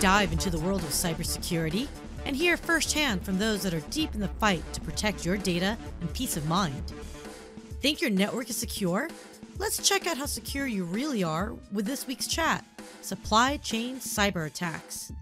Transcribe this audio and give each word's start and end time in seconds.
dive 0.00 0.30
into 0.30 0.48
the 0.48 0.60
world 0.60 0.82
of 0.84 0.90
cybersecurity 0.90 1.88
and 2.24 2.36
hear 2.36 2.56
firsthand 2.56 3.22
from 3.22 3.38
those 3.38 3.62
that 3.62 3.74
are 3.74 3.80
deep 3.90 4.14
in 4.14 4.20
the 4.20 4.28
fight 4.28 4.62
to 4.72 4.80
protect 4.80 5.26
your 5.26 5.36
data 5.36 5.76
and 6.00 6.12
peace 6.14 6.36
of 6.36 6.46
mind. 6.46 6.92
Think 7.80 8.00
your 8.00 8.10
network 8.10 8.48
is 8.48 8.56
secure? 8.56 9.08
Let's 9.58 9.86
check 9.86 10.06
out 10.06 10.16
how 10.16 10.26
secure 10.26 10.68
you 10.68 10.84
really 10.84 11.24
are 11.24 11.52
with 11.72 11.84
this 11.84 12.06
week's 12.06 12.28
chat 12.28 12.64
Supply 13.00 13.56
Chain 13.56 13.96
Cyber 13.96 14.46
Attacks. 14.46 15.12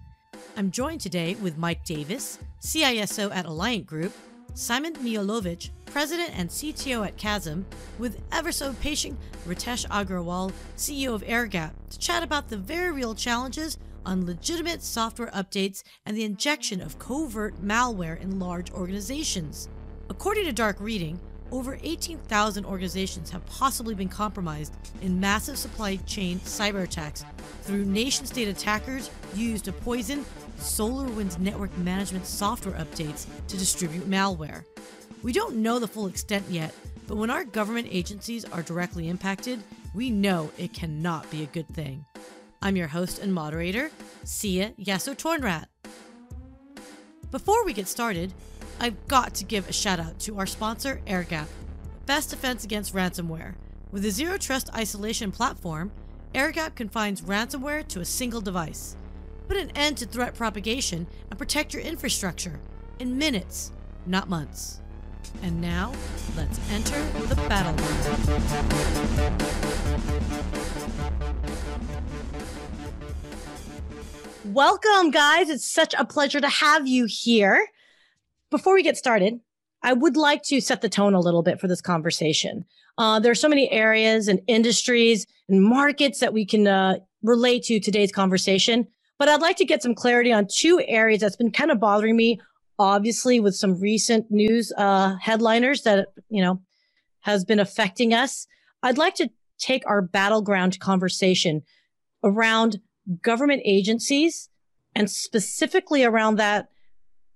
I'm 0.59 0.71
joined 0.71 1.01
today 1.01 1.37
with 1.37 1.57
Mike 1.57 1.85
Davis, 1.85 2.39
CISO 2.61 3.35
at 3.35 3.47
Alliant 3.47 3.87
Group, 3.87 4.13
Simon 4.53 4.93
Miolovic, 4.97 5.71
President 5.87 6.39
and 6.39 6.51
CTO 6.51 7.07
at 7.07 7.17
Chasm, 7.17 7.65
with 7.99 8.21
ever 8.31 8.53
so 8.53 8.75
patient 8.75 9.19
Ritesh 9.47 9.87
Agrawal, 9.89 10.53
CEO 10.77 11.15
of 11.15 11.23
AirGap, 11.23 11.73
to 11.91 11.99
chat 11.99 12.23
about 12.23 12.49
the 12.49 12.59
very 12.59 12.93
real 12.93 13.15
challenges 13.15 13.79
on 14.07 14.25
legitimate 14.25 14.83
software 14.83 15.31
updates 15.33 15.83
and 16.07 16.17
the 16.17 16.25
injection 16.25 16.81
of 16.81 16.99
covert 16.99 17.63
malware 17.63 18.19
in 18.21 18.39
large 18.39 18.73
organizations. 18.73 19.69
According 20.09 20.45
to 20.45 20.53
Dark 20.53 20.77
Reading, 20.81 21.21
over 21.53 21.79
18,000 21.83 22.65
organizations 22.65 23.31
have 23.31 23.45
possibly 23.47 23.95
been 23.95 24.09
compromised 24.09 24.75
in 25.03 25.21
massive 25.21 25.59
supply 25.59 25.97
chain 25.97 26.39
cyber 26.41 26.85
attacks 26.85 27.25
through 27.63 27.85
nation 27.85 28.27
state 28.27 28.49
attackers 28.49 29.11
used 29.35 29.67
to 29.67 29.73
poison 29.73 30.25
SolarWinds 30.59 31.39
network 31.39 31.77
management 31.79 32.27
software 32.27 32.75
updates 32.77 33.27
to 33.49 33.57
distribute 33.57 34.09
malware. 34.09 34.65
We 35.23 35.33
don't 35.33 35.57
know 35.57 35.79
the 35.79 35.89
full 35.89 36.07
extent 36.07 36.45
yet, 36.49 36.75
but 37.07 37.17
when 37.17 37.31
our 37.31 37.45
government 37.45 37.89
agencies 37.91 38.45
are 38.45 38.63
directly 38.63 39.09
impacted, 39.09 39.63
we 39.95 40.11
know 40.11 40.51
it 40.59 40.73
cannot 40.73 41.31
be 41.31 41.43
a 41.43 41.47
good 41.47 41.69
thing. 41.69 42.05
I'm 42.63 42.77
your 42.77 42.89
host 42.89 43.19
and 43.21 43.33
moderator, 43.33 43.91
Sia 44.25 44.73
Yasso 44.79 45.15
Tornrat. 45.15 45.67
Before 47.31 47.65
we 47.65 47.73
get 47.73 47.89
started, 47.89 48.33
I've 48.81 49.07
got 49.09 49.35
to 49.35 49.45
give 49.45 49.69
a 49.69 49.73
shout 49.73 50.01
out 50.01 50.19
to 50.21 50.39
our 50.39 50.47
sponsor, 50.47 51.01
AirGap, 51.07 51.47
best 52.07 52.31
defense 52.31 52.65
against 52.65 52.95
ransomware. 52.95 53.55
With 53.91 54.05
a 54.05 54.11
zero 54.11 54.37
trust 54.39 54.75
isolation 54.75 55.31
platform, 55.33 55.93
AirGap 56.35 56.75
confines 56.75 57.23
ransomware 57.23 57.87
to 57.89 58.01
a 58.01 58.05
single 58.05 58.41
device. 58.41 58.97
Put 59.49 59.57
an 59.57 59.71
end 59.77 59.99
to 59.99 60.07
threat 60.07 60.35
propagation 60.35 61.07
and 61.31 61.39
protect 61.39 61.73
your 61.73 61.83
infrastructure 61.83 62.59
in 62.99 63.17
minutes, 63.17 63.73
not 64.07 64.29
months. 64.29 64.81
And 65.43 65.61
now, 65.61 65.93
let's 66.37 66.59
enter 66.71 67.01
the 67.27 67.37
battleground. 67.49 68.17
Welcome, 74.47 75.11
guys. 75.11 75.51
It's 75.51 75.69
such 75.69 75.95
a 75.99 76.05
pleasure 76.05 76.41
to 76.41 76.49
have 76.49 76.87
you 76.87 77.07
here 77.07 77.67
before 78.51 78.75
we 78.75 78.83
get 78.83 78.97
started, 78.97 79.41
I 79.83 79.93
would 79.93 80.17
like 80.17 80.43
to 80.45 80.61
set 80.61 80.81
the 80.81 80.89
tone 80.89 81.15
a 81.15 81.21
little 81.21 81.43
bit 81.43 81.61
for 81.61 81.69
this 81.69 81.81
conversation. 81.81 82.65
Uh, 82.99 83.21
there 83.21 83.33
are 83.33 83.37
so 83.37 83.49
many 83.49 83.71
areas 83.71 84.29
and 84.29 84.41
industries 84.47 85.27
and 85.49 85.63
markets 85.63 86.21
that 86.21 86.33
we 86.33 86.47
can 86.47 86.67
uh, 86.67 86.97
relate 87.23 87.65
to 87.65 87.81
today's 87.81 88.13
conversation, 88.13 88.87
but 89.19 89.29
I'd 89.29 89.43
like 89.43 89.57
to 89.59 89.65
get 89.65 89.83
some 89.83 89.95
clarity 89.95 90.33
on 90.33 90.47
two 90.47 90.83
areas 90.87 91.21
that's 91.21 91.37
been 91.37 91.53
kind 91.53 91.71
of 91.71 91.81
bothering 91.81 92.17
me. 92.17 92.41
Obviously, 92.79 93.41
with 93.41 93.57
some 93.57 93.81
recent 93.81 94.31
news 94.31 94.73
uh, 94.77 95.17
headliners 95.17 95.83
that 95.83 96.09
you 96.29 96.43
know 96.43 96.61
has 97.21 97.45
been 97.45 97.59
affecting 97.59 98.13
us, 98.13 98.47
I'd 98.83 98.99
like 98.99 99.15
to 99.17 99.31
take 99.59 99.83
our 99.87 100.03
battleground 100.03 100.79
conversation 100.79 101.63
around 102.23 102.81
government 103.23 103.63
agencies 103.65 104.49
and 104.95 105.11
specifically 105.11 106.05
around 106.05 106.37
that 106.37 106.69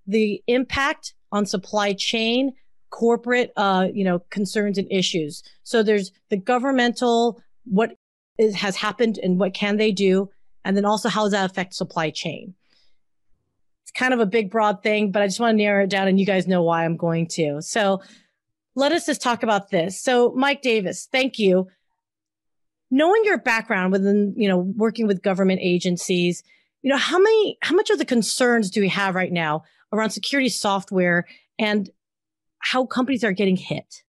the 0.07 0.43
impact 0.47 1.13
on 1.31 1.45
supply 1.45 1.93
chain, 1.93 2.53
corporate, 2.89 3.53
uh, 3.55 3.87
you 3.93 4.03
know, 4.03 4.19
concerns 4.29 4.77
and 4.77 4.91
issues. 4.91 5.43
So 5.63 5.83
there's 5.83 6.11
the 6.29 6.37
governmental, 6.37 7.41
what 7.65 7.95
is, 8.37 8.55
has 8.55 8.75
happened 8.75 9.19
and 9.21 9.39
what 9.39 9.53
can 9.53 9.77
they 9.77 9.91
do? 9.91 10.29
And 10.65 10.75
then 10.75 10.85
also 10.85 11.09
how 11.09 11.23
does 11.23 11.31
that 11.31 11.49
affect 11.49 11.73
supply 11.73 12.09
chain? 12.09 12.53
It's 13.83 13.91
kind 13.91 14.13
of 14.13 14.19
a 14.19 14.25
big, 14.25 14.51
broad 14.51 14.83
thing, 14.83 15.11
but 15.11 15.21
I 15.21 15.27
just 15.27 15.39
want 15.39 15.53
to 15.53 15.63
narrow 15.63 15.83
it 15.83 15.89
down 15.89 16.07
and 16.07 16.19
you 16.19 16.25
guys 16.25 16.47
know 16.47 16.63
why 16.63 16.83
I'm 16.85 16.97
going 16.97 17.27
to. 17.29 17.61
So 17.61 18.01
let 18.75 18.91
us 18.91 19.05
just 19.05 19.21
talk 19.21 19.43
about 19.43 19.69
this. 19.69 20.01
So 20.01 20.33
Mike 20.35 20.61
Davis, 20.61 21.07
thank 21.11 21.39
you. 21.39 21.67
Knowing 22.91 23.21
your 23.23 23.37
background 23.37 23.91
within, 23.91 24.33
you 24.35 24.47
know, 24.47 24.57
working 24.57 25.07
with 25.07 25.21
government 25.23 25.59
agencies, 25.63 26.43
you 26.81 26.89
know, 26.89 26.97
how 26.97 27.17
many, 27.17 27.57
how 27.61 27.73
much 27.73 27.89
of 27.89 27.97
the 27.97 28.05
concerns 28.05 28.69
do 28.69 28.81
we 28.81 28.89
have 28.89 29.15
right 29.15 29.31
now 29.31 29.63
around 29.93 30.09
security 30.09 30.49
software 30.49 31.25
and 31.57 31.89
how 32.59 32.85
companies 32.85 33.23
are 33.23 33.31
getting 33.31 33.55
hit? 33.55 34.03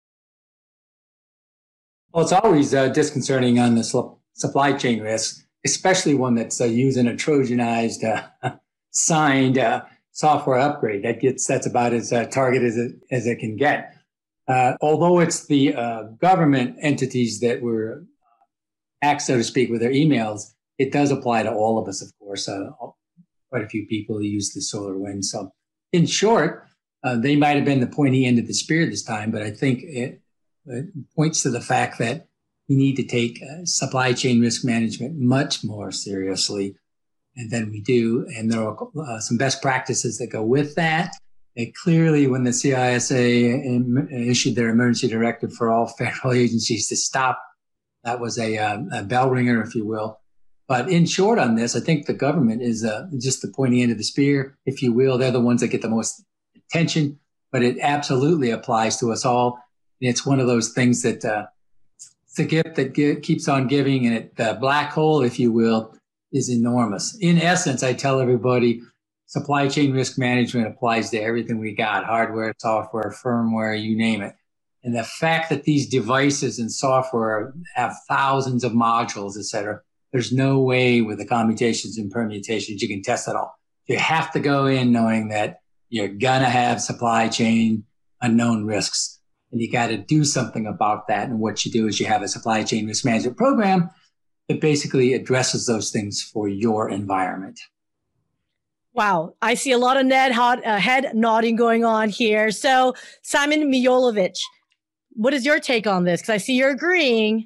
Well, 2.13 2.23
it's 2.23 2.33
always 2.33 2.73
uh, 2.73 2.89
disconcerting 2.89 3.59
on 3.59 3.75
the 3.75 3.83
sl- 3.83 4.17
supply 4.33 4.73
chain 4.73 5.01
risk, 5.01 5.45
especially 5.65 6.13
one 6.13 6.35
that's 6.35 6.59
uh, 6.59 6.65
using 6.65 7.07
a 7.07 7.11
Trojanized, 7.11 8.03
uh, 8.03 8.51
signed 8.91 9.57
uh, 9.57 9.83
software 10.11 10.59
upgrade. 10.59 11.03
That 11.03 11.21
gets 11.21 11.47
that's 11.47 11.65
about 11.65 11.93
as 11.93 12.11
uh, 12.11 12.25
targeted 12.25 12.67
as 12.67 12.77
it, 12.77 12.91
as 13.11 13.27
it 13.27 13.39
can 13.39 13.55
get. 13.55 13.95
Uh, 14.47 14.73
although 14.81 15.19
it's 15.19 15.47
the 15.47 15.73
government 16.19 16.75
entities 16.81 17.39
that 17.39 17.61
were 17.61 18.03
act, 19.01 19.21
so 19.21 19.37
to 19.37 19.43
speak, 19.43 19.69
with 19.69 19.81
their 19.81 19.91
emails, 19.91 20.53
it 20.77 20.91
does 20.91 21.11
apply 21.11 21.43
to 21.43 21.51
all 21.51 21.77
of 21.77 21.87
us, 21.87 22.01
of 22.01 22.11
course. 22.19 22.49
quite 23.49 23.63
a 23.63 23.69
few 23.69 23.85
people 23.87 24.21
use 24.21 24.53
the 24.53 24.61
solar 24.61 24.97
wind. 24.97 25.25
So 25.25 25.51
in 25.91 26.05
short, 26.05 26.67
uh, 27.03 27.17
they 27.17 27.35
might 27.35 27.55
have 27.55 27.65
been 27.65 27.79
the 27.79 27.87
pointy 27.87 28.25
end 28.25 28.39
of 28.39 28.47
the 28.47 28.53
spear 28.53 28.85
this 28.85 29.03
time, 29.03 29.31
but 29.31 29.41
I 29.41 29.51
think 29.51 29.81
it, 29.83 30.21
it 30.65 30.85
points 31.15 31.43
to 31.43 31.49
the 31.49 31.61
fact 31.61 31.99
that 31.99 32.27
we 32.69 32.75
need 32.75 32.95
to 32.95 33.03
take 33.03 33.41
uh, 33.43 33.65
supply 33.65 34.13
chain 34.13 34.39
risk 34.39 34.63
management 34.63 35.19
much 35.19 35.63
more 35.63 35.91
seriously 35.91 36.75
than 37.49 37.69
we 37.71 37.81
do. 37.81 38.25
And 38.35 38.51
there 38.51 38.63
are 38.63 38.77
uh, 38.97 39.19
some 39.19 39.37
best 39.37 39.61
practices 39.61 40.17
that 40.19 40.27
go 40.27 40.43
with 40.43 40.75
that. 40.75 41.13
And 41.57 41.73
clearly, 41.75 42.27
when 42.27 42.43
the 42.43 42.51
CISA 42.51 44.29
issued 44.29 44.55
their 44.55 44.69
emergency 44.69 45.09
directive 45.09 45.53
for 45.53 45.69
all 45.69 45.87
federal 45.97 46.33
agencies 46.33 46.87
to 46.87 46.95
stop, 46.95 47.41
that 48.03 48.19
was 48.19 48.37
a, 48.39 48.57
uh, 48.57 48.79
a 48.93 49.03
bell 49.03 49.29
ringer, 49.29 49.61
if 49.61 49.75
you 49.75 49.85
will. 49.85 50.19
But 50.67 50.89
in 50.89 51.05
short, 51.05 51.37
on 51.37 51.55
this, 51.55 51.75
I 51.75 51.81
think 51.81 52.05
the 52.05 52.13
government 52.13 52.61
is 52.61 52.85
uh, 52.85 53.07
just 53.19 53.41
the 53.41 53.49
pointy 53.49 53.81
end 53.81 53.91
of 53.91 53.97
the 53.97 54.03
spear, 54.03 54.57
if 54.65 54.81
you 54.81 54.93
will. 54.93 55.17
They're 55.17 55.31
the 55.31 55.39
ones 55.39 55.61
that 55.61 55.67
get 55.67 55.81
the 55.81 55.89
most 55.89 56.23
attention, 56.55 57.19
but 57.51 57.63
it 57.63 57.77
absolutely 57.81 58.51
applies 58.51 58.97
to 58.99 59.11
us 59.11 59.25
all. 59.25 59.59
And 59.99 60.09
it's 60.09 60.25
one 60.25 60.39
of 60.39 60.47
those 60.47 60.69
things 60.69 61.01
that 61.03 61.25
uh, 61.25 61.47
it's 61.97 62.39
a 62.39 62.45
gift 62.45 62.75
that 62.75 63.19
keeps 63.21 63.49
on 63.49 63.67
giving, 63.67 64.05
and 64.05 64.15
it, 64.15 64.35
the 64.37 64.57
black 64.61 64.91
hole, 64.91 65.21
if 65.21 65.37
you 65.37 65.51
will, 65.51 65.93
is 66.31 66.49
enormous. 66.49 67.17
In 67.19 67.37
essence, 67.37 67.83
I 67.83 67.93
tell 67.93 68.21
everybody 68.21 68.81
supply 69.25 69.67
chain 69.67 69.91
risk 69.91 70.17
management 70.17 70.67
applies 70.67 71.09
to 71.09 71.17
everything 71.17 71.57
we 71.57 71.73
got 71.73 72.05
hardware, 72.05 72.53
software, 72.57 73.13
firmware, 73.23 73.81
you 73.81 73.97
name 73.97 74.21
it. 74.21 74.35
And 74.83 74.95
the 74.95 75.03
fact 75.03 75.49
that 75.49 75.63
these 75.63 75.87
devices 75.87 76.57
and 76.57 76.71
software 76.71 77.53
have 77.75 77.95
thousands 78.07 78.63
of 78.63 78.71
modules, 78.71 79.37
et 79.37 79.45
cetera, 79.45 79.81
there's 80.11 80.31
no 80.31 80.59
way 80.59 81.01
with 81.01 81.19
the 81.19 81.25
commutations 81.25 81.97
and 81.97 82.11
permutations 82.11 82.81
you 82.81 82.87
can 82.87 83.03
test 83.03 83.27
it 83.27 83.35
all. 83.35 83.53
You 83.87 83.97
have 83.97 84.31
to 84.31 84.39
go 84.39 84.65
in 84.65 84.91
knowing 84.91 85.29
that 85.29 85.59
you're 85.89 86.07
gonna 86.07 86.49
have 86.49 86.81
supply 86.81 87.27
chain 87.27 87.85
unknown 88.21 88.65
risks, 88.65 89.19
and 89.51 89.59
you 89.61 89.71
got 89.71 89.87
to 89.87 89.97
do 89.97 90.23
something 90.23 90.65
about 90.65 91.07
that. 91.07 91.27
And 91.27 91.39
what 91.39 91.65
you 91.65 91.71
do 91.71 91.87
is 91.87 91.99
you 91.99 92.05
have 92.05 92.21
a 92.21 92.27
supply 92.27 92.63
chain 92.63 92.87
risk 92.87 93.03
management 93.03 93.37
program 93.37 93.89
that 94.47 94.61
basically 94.61 95.13
addresses 95.13 95.65
those 95.65 95.91
things 95.91 96.21
for 96.21 96.47
your 96.47 96.89
environment. 96.89 97.59
Wow, 98.93 99.35
I 99.41 99.53
see 99.53 99.71
a 99.71 99.77
lot 99.77 99.97
of 99.97 100.11
uh, 100.11 100.77
head 100.77 101.11
nodding 101.13 101.55
going 101.55 101.85
on 101.85 102.09
here. 102.09 102.51
So, 102.51 102.93
Simon 103.21 103.71
Miolovic, 103.71 104.37
what 105.13 105.33
is 105.33 105.45
your 105.45 105.59
take 105.59 105.87
on 105.87 106.03
this? 106.03 106.21
Because 106.21 106.33
I 106.33 106.37
see 106.37 106.53
you're 106.53 106.71
agreeing. 106.71 107.45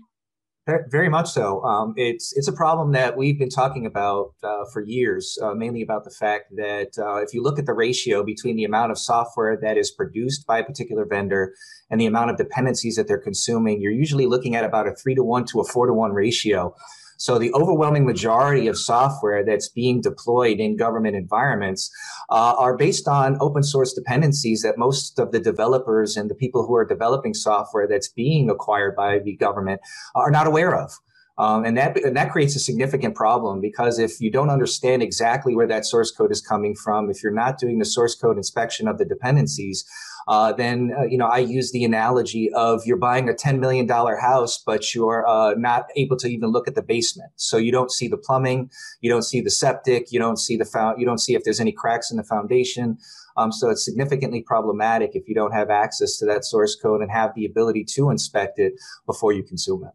Very 0.90 1.10
much 1.10 1.30
so. 1.30 1.64
Um, 1.64 1.94
it's 1.96 2.36
it's 2.36 2.48
a 2.48 2.54
problem 2.54 2.92
that 2.94 3.16
we've 3.16 3.38
been 3.38 3.50
talking 3.50 3.86
about 3.86 4.34
uh, 4.44 4.64
for 4.74 4.82
years, 4.82 5.38
uh, 5.40 5.54
mainly 5.54 5.84
about 5.84 6.06
the 6.06 6.10
fact 6.10 6.46
that 6.56 6.90
uh, 6.98 7.18
if 7.18 7.36
you 7.36 7.44
look 7.44 7.60
at 7.60 7.68
the 7.68 7.74
ratio 7.74 8.24
between 8.24 8.56
the 8.56 8.64
amount 8.64 8.92
of 8.92 8.98
software 8.98 9.56
that 9.62 9.78
is 9.78 9.92
produced 9.92 10.48
by 10.48 10.58
a 10.58 10.64
particular 10.64 11.06
vendor 11.06 11.54
and 11.92 12.02
the 12.02 12.08
amount 12.08 12.32
of 12.32 12.38
dependencies 12.38 12.96
that 12.96 13.08
they're 13.08 13.22
consuming, 13.22 13.80
you're 13.80 13.92
usually 13.92 14.26
looking 14.26 14.56
at 14.56 14.64
about 14.64 14.88
a 14.88 14.96
three 14.96 15.14
to 15.14 15.24
one 15.24 15.46
to 15.46 15.60
a 15.60 15.64
four 15.66 15.86
to 15.86 15.94
one 15.94 16.14
ratio. 16.14 16.74
So 17.18 17.40
the 17.40 17.54
overwhelming 17.54 18.06
majority 18.06 18.68
of 18.68 18.78
software 18.78 19.44
that's 19.46 19.70
being 19.70 20.02
deployed 20.02 20.60
in 20.60 20.78
government 20.78 21.16
environments 21.16 21.90
uh, 22.30 22.56
are 22.58 22.76
based 22.78 23.08
on 23.08 23.38
open 23.40 23.64
source 23.64 23.94
dependencies 23.94 24.62
that 24.64 24.78
most 24.78 25.20
of 25.20 25.32
the 25.32 25.40
developers 25.40 26.18
and 26.18 26.30
the 26.30 26.36
people 26.36 26.66
who 26.66 26.76
are 26.76 26.86
developing 26.86 27.34
software 27.34 27.88
that's 27.88 28.10
being 28.10 28.50
acquired 28.50 28.96
by 28.96 29.20
the 29.20 29.36
government 29.36 29.82
are 30.14 30.32
not 30.32 30.48
aware 30.48 30.76
of. 30.76 30.92
Um, 31.38 31.66
and 31.66 31.78
that 31.78 31.98
and 31.98 32.16
that 32.16 32.32
creates 32.32 32.56
a 32.56 32.60
significant 32.60 33.14
problem 33.14 33.60
because 33.60 34.00
if 34.00 34.22
you 34.22 34.32
don't 34.32 34.50
understand 34.50 35.04
exactly 35.04 35.54
where 35.54 35.68
that 35.68 35.86
source 35.86 36.10
code 36.10 36.32
is 36.32 36.40
coming 36.40 36.76
from, 36.76 37.10
if 37.10 37.22
you're 37.22 37.34
not 37.34 37.60
doing 37.60 37.80
the 37.80 37.86
source 37.86 38.16
code 38.16 38.38
inspection 38.38 38.88
of 38.88 38.98
the 38.98 39.04
dependencies, 39.04 39.86
uh, 40.30 40.54
then 40.54 40.94
uh, 40.98 41.04
you 41.04 41.18
know 41.18 41.28
I 41.28 41.40
use 41.40 41.74
the 41.74 41.84
analogy 41.84 42.50
of 42.54 42.84
you're 42.86 42.96
buying 42.96 43.28
a 43.28 43.34
ten 43.34 43.60
million 43.60 43.86
dollar 43.86 44.16
house, 44.16 44.64
but 44.66 44.96
you're 44.96 45.28
uh, 45.28 45.56
not 45.56 45.88
able 45.98 46.16
to 46.18 46.28
even 46.30 46.52
look 46.52 46.70
at 46.70 46.76
the 46.76 46.82
basement, 46.82 47.32
so 47.36 47.58
you 47.58 47.72
don't 47.72 47.92
see 47.92 48.08
the 48.08 48.18
plumbing, 48.18 48.70
you 49.02 49.10
don't 49.10 49.24
see 49.24 49.42
the 49.42 49.52
septic, 49.52 50.14
you 50.14 50.20
don't 50.20 50.40
see 50.40 50.56
the 50.56 50.66
found, 50.66 51.02
you 51.02 51.06
don't 51.06 51.20
see 51.20 51.36
if 51.36 51.44
there's 51.44 51.60
any 51.60 51.74
cracks 51.74 52.12
in 52.12 52.18
the 52.18 52.24
foundation. 52.24 52.98
Um, 53.38 53.52
so 53.52 53.70
it's 53.70 53.84
significantly 53.84 54.42
problematic 54.42 55.12
if 55.14 55.28
you 55.28 55.36
don't 55.36 55.52
have 55.52 55.70
access 55.70 56.18
to 56.20 56.26
that 56.28 56.46
source 56.46 56.78
code 56.82 57.02
and 57.02 57.12
have 57.12 57.36
the 57.36 57.46
ability 57.46 57.84
to 57.96 58.10
inspect 58.10 58.58
it 58.60 58.76
before 59.06 59.34
you 59.34 59.44
consume 59.44 59.84
it. 59.84 59.92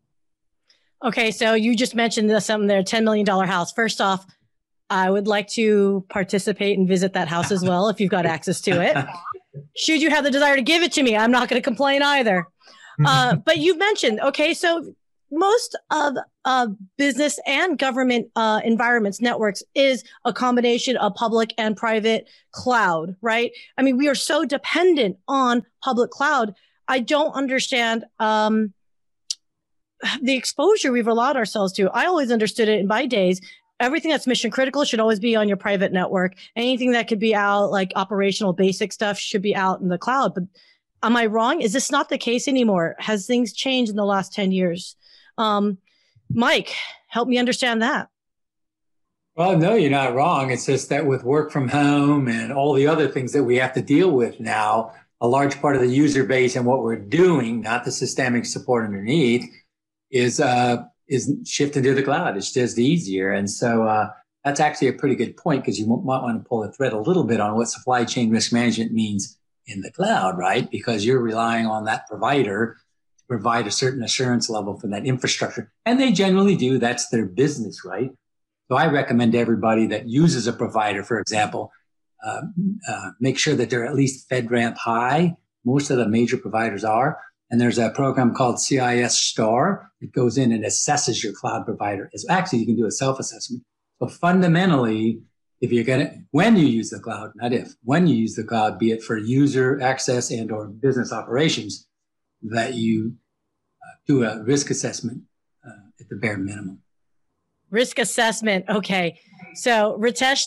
Okay, 1.02 1.30
so 1.30 1.54
you 1.54 1.74
just 1.74 1.94
mentioned 1.94 2.28
this, 2.28 2.46
something 2.46 2.66
there, 2.66 2.82
$10 2.82 3.04
million 3.04 3.26
house. 3.26 3.72
First 3.72 4.00
off, 4.00 4.26
I 4.90 5.08
would 5.10 5.26
like 5.26 5.48
to 5.50 6.04
participate 6.10 6.78
and 6.78 6.86
visit 6.86 7.14
that 7.14 7.28
house 7.28 7.50
as 7.50 7.62
well 7.62 7.88
if 7.88 8.00
you've 8.00 8.10
got 8.10 8.26
access 8.26 8.60
to 8.62 8.82
it. 8.82 8.96
Should 9.76 10.02
you 10.02 10.10
have 10.10 10.24
the 10.24 10.30
desire 10.30 10.56
to 10.56 10.62
give 10.62 10.82
it 10.82 10.92
to 10.92 11.02
me, 11.02 11.16
I'm 11.16 11.30
not 11.30 11.48
going 11.48 11.60
to 11.60 11.64
complain 11.64 12.02
either. 12.02 12.46
Uh, 13.04 13.36
but 13.46 13.58
you 13.58 13.78
mentioned, 13.78 14.20
okay, 14.20 14.52
so 14.52 14.92
most 15.30 15.78
of 15.90 16.16
uh, 16.44 16.66
business 16.98 17.38
and 17.46 17.78
government 17.78 18.28
uh, 18.36 18.60
environments, 18.64 19.20
networks, 19.20 19.62
is 19.74 20.04
a 20.24 20.32
combination 20.32 20.96
of 20.96 21.14
public 21.14 21.54
and 21.56 21.76
private 21.76 22.28
cloud, 22.50 23.14
right? 23.22 23.52
I 23.78 23.82
mean, 23.82 23.96
we 23.96 24.08
are 24.08 24.14
so 24.14 24.44
dependent 24.44 25.18
on 25.28 25.64
public 25.82 26.10
cloud. 26.10 26.54
I 26.88 26.98
don't 26.98 27.32
understand. 27.32 28.04
Um, 28.18 28.74
the 30.22 30.36
exposure 30.36 30.92
we've 30.92 31.06
allowed 31.06 31.36
ourselves 31.36 31.72
to. 31.74 31.90
I 31.90 32.06
always 32.06 32.30
understood 32.30 32.68
it 32.68 32.80
in 32.80 32.86
my 32.86 33.06
days. 33.06 33.40
Everything 33.78 34.10
that's 34.10 34.26
mission 34.26 34.50
critical 34.50 34.84
should 34.84 35.00
always 35.00 35.20
be 35.20 35.34
on 35.36 35.48
your 35.48 35.56
private 35.56 35.92
network. 35.92 36.34
Anything 36.54 36.92
that 36.92 37.08
could 37.08 37.18
be 37.18 37.34
out, 37.34 37.70
like 37.70 37.92
operational 37.96 38.52
basic 38.52 38.92
stuff, 38.92 39.18
should 39.18 39.42
be 39.42 39.56
out 39.56 39.80
in 39.80 39.88
the 39.88 39.98
cloud. 39.98 40.34
But 40.34 40.44
am 41.02 41.16
I 41.16 41.26
wrong? 41.26 41.60
Is 41.62 41.72
this 41.72 41.90
not 41.90 42.08
the 42.08 42.18
case 42.18 42.46
anymore? 42.46 42.96
Has 42.98 43.26
things 43.26 43.52
changed 43.52 43.90
in 43.90 43.96
the 43.96 44.04
last 44.04 44.34
10 44.34 44.52
years? 44.52 44.96
Um, 45.38 45.78
Mike, 46.28 46.74
help 47.08 47.28
me 47.28 47.38
understand 47.38 47.82
that. 47.82 48.08
Well, 49.36 49.56
no, 49.56 49.74
you're 49.74 49.90
not 49.90 50.14
wrong. 50.14 50.50
It's 50.50 50.66
just 50.66 50.90
that 50.90 51.06
with 51.06 51.24
work 51.24 51.50
from 51.50 51.68
home 51.68 52.28
and 52.28 52.52
all 52.52 52.74
the 52.74 52.86
other 52.86 53.08
things 53.08 53.32
that 53.32 53.44
we 53.44 53.56
have 53.56 53.72
to 53.74 53.80
deal 53.80 54.10
with 54.10 54.38
now, 54.38 54.92
a 55.20 55.28
large 55.28 55.60
part 55.60 55.76
of 55.76 55.82
the 55.82 55.88
user 55.88 56.24
base 56.24 56.56
and 56.56 56.66
what 56.66 56.82
we're 56.82 56.96
doing, 56.96 57.62
not 57.62 57.84
the 57.84 57.92
systemic 57.92 58.44
support 58.44 58.84
underneath, 58.84 59.48
is 60.10 60.40
uh, 60.40 60.84
is 61.08 61.32
shifting 61.44 61.82
to 61.82 61.94
the 61.94 62.02
cloud. 62.02 62.36
It's 62.36 62.52
just 62.52 62.78
easier, 62.78 63.30
and 63.32 63.50
so 63.50 63.84
uh, 63.84 64.10
that's 64.44 64.60
actually 64.60 64.88
a 64.88 64.92
pretty 64.92 65.16
good 65.16 65.36
point 65.36 65.62
because 65.62 65.78
you 65.78 65.86
might 65.86 66.22
want 66.22 66.42
to 66.42 66.48
pull 66.48 66.62
the 66.62 66.72
thread 66.72 66.92
a 66.92 66.98
little 66.98 67.24
bit 67.24 67.40
on 67.40 67.56
what 67.56 67.68
supply 67.68 68.04
chain 68.04 68.30
risk 68.30 68.52
management 68.52 68.92
means 68.92 69.38
in 69.66 69.82
the 69.82 69.90
cloud, 69.90 70.38
right? 70.38 70.70
Because 70.70 71.04
you're 71.04 71.20
relying 71.20 71.66
on 71.66 71.84
that 71.84 72.06
provider 72.08 72.76
to 73.18 73.24
provide 73.28 73.66
a 73.66 73.70
certain 73.70 74.02
assurance 74.02 74.48
level 74.48 74.78
for 74.78 74.88
that 74.88 75.06
infrastructure, 75.06 75.72
and 75.84 76.00
they 76.00 76.12
generally 76.12 76.56
do. 76.56 76.78
That's 76.78 77.08
their 77.08 77.26
business, 77.26 77.84
right? 77.84 78.10
So 78.68 78.76
I 78.76 78.86
recommend 78.86 79.34
everybody 79.34 79.88
that 79.88 80.08
uses 80.08 80.46
a 80.46 80.52
provider, 80.52 81.02
for 81.02 81.18
example, 81.18 81.72
uh, 82.24 82.42
uh, 82.88 83.10
make 83.18 83.38
sure 83.38 83.54
that 83.54 83.68
they're 83.68 83.86
at 83.86 83.94
least 83.94 84.30
FedRAMP 84.30 84.76
high. 84.76 85.36
Most 85.64 85.90
of 85.90 85.96
the 85.98 86.08
major 86.08 86.36
providers 86.36 86.84
are. 86.84 87.18
And 87.50 87.60
there's 87.60 87.78
a 87.78 87.90
program 87.90 88.32
called 88.34 88.56
CSA 88.56 89.10
STAR 89.10 89.90
that 90.00 90.12
goes 90.12 90.38
in 90.38 90.52
and 90.52 90.64
assesses 90.64 91.22
your 91.22 91.32
cloud 91.32 91.64
provider. 91.64 92.08
It's 92.12 92.28
actually, 92.28 92.60
you 92.60 92.66
can 92.66 92.76
do 92.76 92.86
a 92.86 92.92
self 92.92 93.18
assessment. 93.18 93.64
But 93.98 94.12
fundamentally, 94.12 95.20
if 95.60 95.72
you're 95.72 95.84
going 95.84 96.06
to, 96.06 96.14
when 96.30 96.56
you 96.56 96.66
use 96.66 96.90
the 96.90 97.00
cloud, 97.00 97.32
not 97.34 97.52
if, 97.52 97.74
when 97.82 98.06
you 98.06 98.16
use 98.16 98.34
the 98.34 98.44
cloud, 98.44 98.78
be 98.78 98.92
it 98.92 99.02
for 99.02 99.18
user 99.18 99.80
access 99.80 100.30
and 100.30 100.50
or 100.50 100.68
business 100.68 101.12
operations, 101.12 101.86
that 102.42 102.74
you 102.74 103.14
uh, 103.82 103.96
do 104.06 104.24
a 104.24 104.42
risk 104.42 104.70
assessment 104.70 105.22
uh, 105.66 105.90
at 106.00 106.08
the 106.08 106.16
bare 106.16 106.38
minimum. 106.38 106.80
Risk 107.70 107.98
assessment. 107.98 108.64
Okay. 108.68 109.20
So 109.54 109.98
Ritesh, 110.00 110.46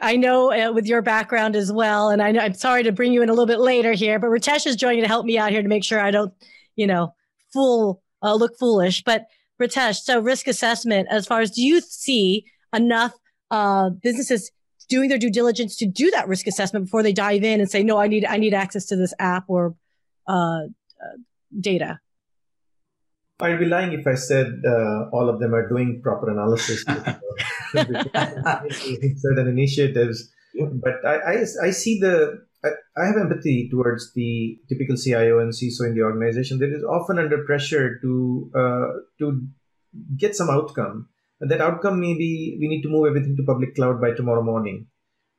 I 0.00 0.16
know 0.16 0.52
uh, 0.52 0.72
with 0.72 0.86
your 0.86 1.02
background 1.02 1.56
as 1.56 1.72
well, 1.72 2.10
and 2.10 2.22
I 2.22 2.30
know 2.32 2.40
I'm 2.40 2.54
sorry 2.54 2.82
to 2.82 2.92
bring 2.92 3.12
you 3.12 3.22
in 3.22 3.28
a 3.28 3.32
little 3.32 3.46
bit 3.46 3.60
later 3.60 3.92
here, 3.92 4.18
but 4.18 4.28
Ritesh 4.28 4.66
is 4.66 4.76
joining 4.76 5.02
to 5.02 5.08
help 5.08 5.24
me 5.24 5.38
out 5.38 5.50
here 5.50 5.62
to 5.62 5.68
make 5.68 5.84
sure 5.84 6.00
I 6.00 6.10
don't, 6.10 6.32
you 6.76 6.86
know, 6.86 7.14
fool 7.52 8.02
uh, 8.22 8.34
look 8.34 8.58
foolish. 8.58 9.02
But 9.02 9.26
Ritesh, 9.60 10.02
so 10.02 10.20
risk 10.20 10.46
assessment, 10.48 11.08
as 11.10 11.26
far 11.26 11.40
as 11.40 11.50
do 11.50 11.62
you 11.62 11.80
see 11.80 12.44
enough 12.74 13.12
uh, 13.50 13.90
businesses 13.90 14.50
doing 14.88 15.08
their 15.08 15.18
due 15.18 15.30
diligence 15.30 15.76
to 15.76 15.86
do 15.86 16.10
that 16.10 16.28
risk 16.28 16.46
assessment 16.46 16.84
before 16.84 17.02
they 17.02 17.12
dive 17.12 17.42
in 17.42 17.60
and 17.60 17.70
say, 17.70 17.82
no, 17.82 17.98
I 17.98 18.06
need 18.06 18.24
I 18.24 18.36
need 18.36 18.54
access 18.54 18.86
to 18.86 18.96
this 18.96 19.14
app 19.18 19.44
or 19.48 19.74
uh, 20.28 20.32
uh, 20.32 21.16
data? 21.58 22.00
I'd 23.40 23.58
be 23.58 23.66
lying 23.66 23.92
if 23.92 24.06
I 24.06 24.14
said 24.14 24.62
uh, 24.66 25.10
all 25.12 25.28
of 25.28 25.40
them 25.40 25.54
are 25.54 25.68
doing 25.68 26.00
proper 26.02 26.30
analysis. 26.30 26.82
certain 29.16 29.48
initiatives, 29.48 30.30
but 30.54 31.04
I, 31.04 31.16
I, 31.16 31.44
I 31.64 31.70
see 31.70 31.98
the 32.00 32.46
I, 32.64 32.68
I, 32.96 33.06
have 33.06 33.16
empathy 33.16 33.68
towards 33.70 34.12
the 34.14 34.58
typical 34.68 34.96
CIO 34.96 35.38
and 35.38 35.52
CISO 35.52 35.86
in 35.86 35.94
the 35.94 36.00
organization 36.02 36.58
that 36.60 36.72
is 36.72 36.82
often 36.82 37.18
under 37.18 37.44
pressure 37.44 37.98
to 38.00 38.50
uh, 38.54 38.86
to 39.18 39.46
get 40.16 40.34
some 40.34 40.48
outcome. 40.48 41.08
And 41.38 41.50
that 41.50 41.60
outcome 41.60 42.00
may 42.00 42.14
be 42.14 42.56
we 42.58 42.68
need 42.68 42.82
to 42.82 42.88
move 42.88 43.06
everything 43.06 43.36
to 43.36 43.42
public 43.42 43.74
cloud 43.74 44.00
by 44.00 44.12
tomorrow 44.12 44.42
morning, 44.42 44.86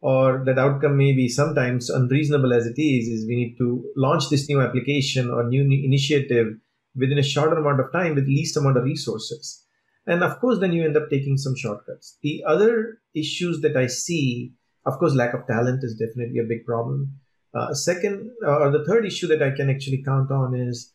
or 0.01 0.43
that 0.45 0.59
outcome 0.59 0.97
may 0.97 1.13
be 1.13 1.27
sometimes 1.27 1.89
unreasonable 1.89 2.53
as 2.53 2.67
it 2.67 2.79
is. 2.79 3.07
Is 3.07 3.27
we 3.27 3.35
need 3.35 3.55
to 3.57 3.83
launch 3.95 4.29
this 4.29 4.47
new 4.47 4.61
application 4.61 5.31
or 5.31 5.49
new 5.49 5.63
initiative 5.63 6.57
within 6.97 7.17
a 7.17 7.23
shorter 7.23 7.55
amount 7.55 7.79
of 7.79 7.91
time 7.91 8.15
with 8.15 8.27
least 8.27 8.57
amount 8.57 8.77
of 8.77 8.83
resources. 8.83 9.63
And 10.05 10.23
of 10.23 10.39
course, 10.39 10.59
then 10.59 10.71
you 10.71 10.85
end 10.85 10.97
up 10.97 11.09
taking 11.09 11.37
some 11.37 11.55
shortcuts. 11.55 12.17
The 12.21 12.43
other 12.47 12.99
issues 13.13 13.61
that 13.61 13.75
I 13.75 13.87
see, 13.87 14.53
of 14.85 14.97
course, 14.99 15.13
lack 15.13 15.33
of 15.33 15.45
talent 15.47 15.83
is 15.83 15.95
definitely 15.95 16.39
a 16.39 16.47
big 16.47 16.65
problem. 16.65 17.19
Uh, 17.53 17.73
second, 17.73 18.31
uh, 18.45 18.59
or 18.59 18.71
the 18.71 18.85
third 18.85 19.05
issue 19.05 19.27
that 19.27 19.43
I 19.43 19.51
can 19.51 19.69
actually 19.69 20.03
count 20.03 20.31
on 20.31 20.55
is 20.55 20.93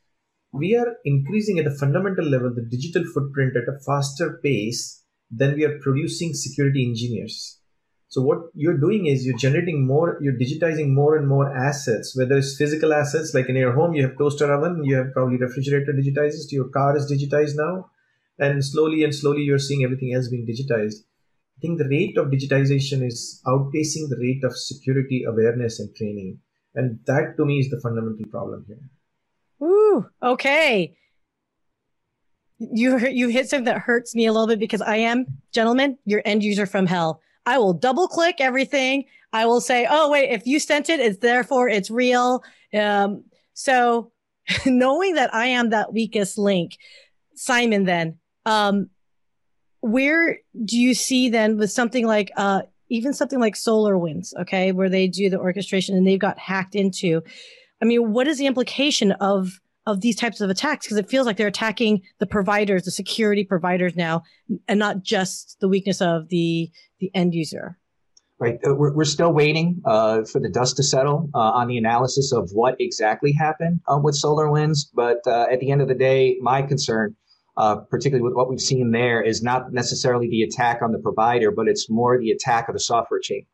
we 0.52 0.76
are 0.76 0.96
increasing 1.04 1.58
at 1.58 1.66
a 1.66 1.74
fundamental 1.74 2.24
level 2.24 2.52
the 2.54 2.62
digital 2.62 3.04
footprint 3.12 3.56
at 3.56 3.72
a 3.72 3.78
faster 3.86 4.38
pace 4.42 5.02
than 5.30 5.54
we 5.54 5.64
are 5.64 5.78
producing 5.78 6.34
security 6.34 6.86
engineers. 6.86 7.58
So 8.12 8.20
what 8.20 8.40
you're 8.52 8.76
doing 8.76 9.06
is 9.06 9.24
you're 9.24 9.38
generating 9.38 9.86
more, 9.86 10.18
you're 10.20 10.34
digitizing 10.34 10.90
more 10.92 11.16
and 11.16 11.26
more 11.26 11.50
assets, 11.56 12.14
whether 12.14 12.36
it's 12.36 12.58
physical 12.58 12.92
assets, 12.92 13.32
like 13.32 13.48
in 13.48 13.56
your 13.56 13.72
home, 13.72 13.94
you 13.94 14.06
have 14.06 14.18
toaster 14.18 14.52
oven, 14.52 14.84
you 14.84 14.96
have 14.96 15.14
probably 15.14 15.38
refrigerator 15.38 15.94
digitized, 15.94 16.52
your 16.52 16.68
car 16.68 16.94
is 16.94 17.10
digitized 17.10 17.54
now. 17.56 17.88
And 18.38 18.62
slowly 18.62 19.02
and 19.02 19.14
slowly 19.14 19.40
you're 19.44 19.58
seeing 19.58 19.82
everything 19.82 20.12
else 20.12 20.28
being 20.28 20.46
digitized. 20.46 20.96
I 21.56 21.60
think 21.62 21.78
the 21.78 21.88
rate 21.88 22.18
of 22.18 22.26
digitization 22.26 23.02
is 23.02 23.40
outpacing 23.46 24.10
the 24.10 24.18
rate 24.20 24.44
of 24.44 24.58
security 24.58 25.24
awareness 25.26 25.80
and 25.80 25.96
training. 25.96 26.38
And 26.74 26.98
that 27.06 27.38
to 27.38 27.46
me 27.46 27.60
is 27.60 27.70
the 27.70 27.80
fundamental 27.80 28.26
problem 28.30 28.66
here. 28.68 29.66
Ooh, 29.66 30.06
okay. 30.22 30.94
You 32.58 32.98
you 32.98 33.28
hit 33.28 33.48
something 33.48 33.64
that 33.72 33.78
hurts 33.78 34.14
me 34.14 34.26
a 34.26 34.32
little 34.32 34.48
bit 34.48 34.58
because 34.58 34.82
I 34.82 34.96
am, 34.96 35.24
gentlemen, 35.50 35.96
your 36.04 36.20
end 36.26 36.44
user 36.44 36.66
from 36.66 36.86
hell. 36.86 37.22
I 37.46 37.58
will 37.58 37.72
double 37.72 38.08
click 38.08 38.36
everything. 38.38 39.04
I 39.32 39.46
will 39.46 39.60
say, 39.60 39.86
oh, 39.88 40.10
wait, 40.10 40.30
if 40.30 40.46
you 40.46 40.58
sent 40.60 40.90
it, 40.90 41.00
it's 41.00 41.18
therefore 41.18 41.68
it's 41.68 41.90
real. 41.90 42.42
Um, 42.74 43.24
so 43.54 44.12
knowing 44.66 45.14
that 45.14 45.34
I 45.34 45.46
am 45.46 45.70
that 45.70 45.92
weakest 45.92 46.38
link, 46.38 46.76
Simon, 47.34 47.84
then, 47.84 48.18
um, 48.46 48.90
where 49.80 50.38
do 50.64 50.78
you 50.78 50.94
see 50.94 51.28
then 51.28 51.56
with 51.56 51.72
something 51.72 52.06
like, 52.06 52.30
uh, 52.36 52.62
even 52.88 53.14
something 53.14 53.40
like 53.40 53.54
SolarWinds, 53.54 54.34
okay, 54.42 54.70
where 54.70 54.90
they 54.90 55.08
do 55.08 55.30
the 55.30 55.40
orchestration 55.40 55.96
and 55.96 56.06
they've 56.06 56.18
got 56.18 56.38
hacked 56.38 56.74
into? 56.74 57.22
I 57.80 57.86
mean, 57.86 58.12
what 58.12 58.28
is 58.28 58.38
the 58.38 58.46
implication 58.46 59.12
of 59.12 59.58
of 59.86 60.00
these 60.00 60.14
types 60.16 60.40
of 60.40 60.48
attacks 60.48 60.86
because 60.86 60.96
it 60.96 61.08
feels 61.08 61.26
like 61.26 61.36
they're 61.36 61.48
attacking 61.48 62.02
the 62.20 62.26
providers, 62.26 62.84
the 62.84 62.90
security 62.90 63.44
providers 63.44 63.96
now, 63.96 64.22
and 64.68 64.78
not 64.78 65.02
just 65.02 65.56
the 65.60 65.68
weakness 65.68 66.00
of 66.00 66.28
the 66.28 66.70
the 67.02 67.10
end 67.14 67.34
user. 67.34 67.76
Right. 68.38 68.58
Uh, 68.66 68.74
we're, 68.74 68.94
we're 68.94 69.04
still 69.04 69.32
waiting 69.32 69.82
uh, 69.84 70.22
for 70.24 70.40
the 70.40 70.48
dust 70.48 70.76
to 70.78 70.82
settle 70.82 71.28
uh, 71.34 71.38
on 71.38 71.68
the 71.68 71.76
analysis 71.78 72.32
of 72.32 72.50
what 72.52 72.74
exactly 72.80 73.32
happened 73.32 73.80
uh, 73.86 73.98
with 74.02 74.20
SolarWinds. 74.20 74.86
But 74.94 75.18
uh, 75.26 75.46
at 75.52 75.60
the 75.60 75.70
end 75.70 75.80
of 75.80 75.88
the 75.88 75.94
day, 75.94 76.38
my 76.40 76.62
concern, 76.62 77.14
uh, 77.56 77.76
particularly 77.76 78.22
with 78.22 78.34
what 78.34 78.48
we've 78.48 78.60
seen 78.60 78.90
there, 78.90 79.22
is 79.22 79.42
not 79.42 79.72
necessarily 79.72 80.28
the 80.28 80.42
attack 80.42 80.82
on 80.82 80.90
the 80.92 80.98
provider, 80.98 81.52
but 81.52 81.68
it's 81.68 81.88
more 81.90 82.18
the 82.18 82.30
attack 82.30 82.68
of 82.68 82.74
the 82.74 82.80
software 82.80 83.20
chain 83.20 83.46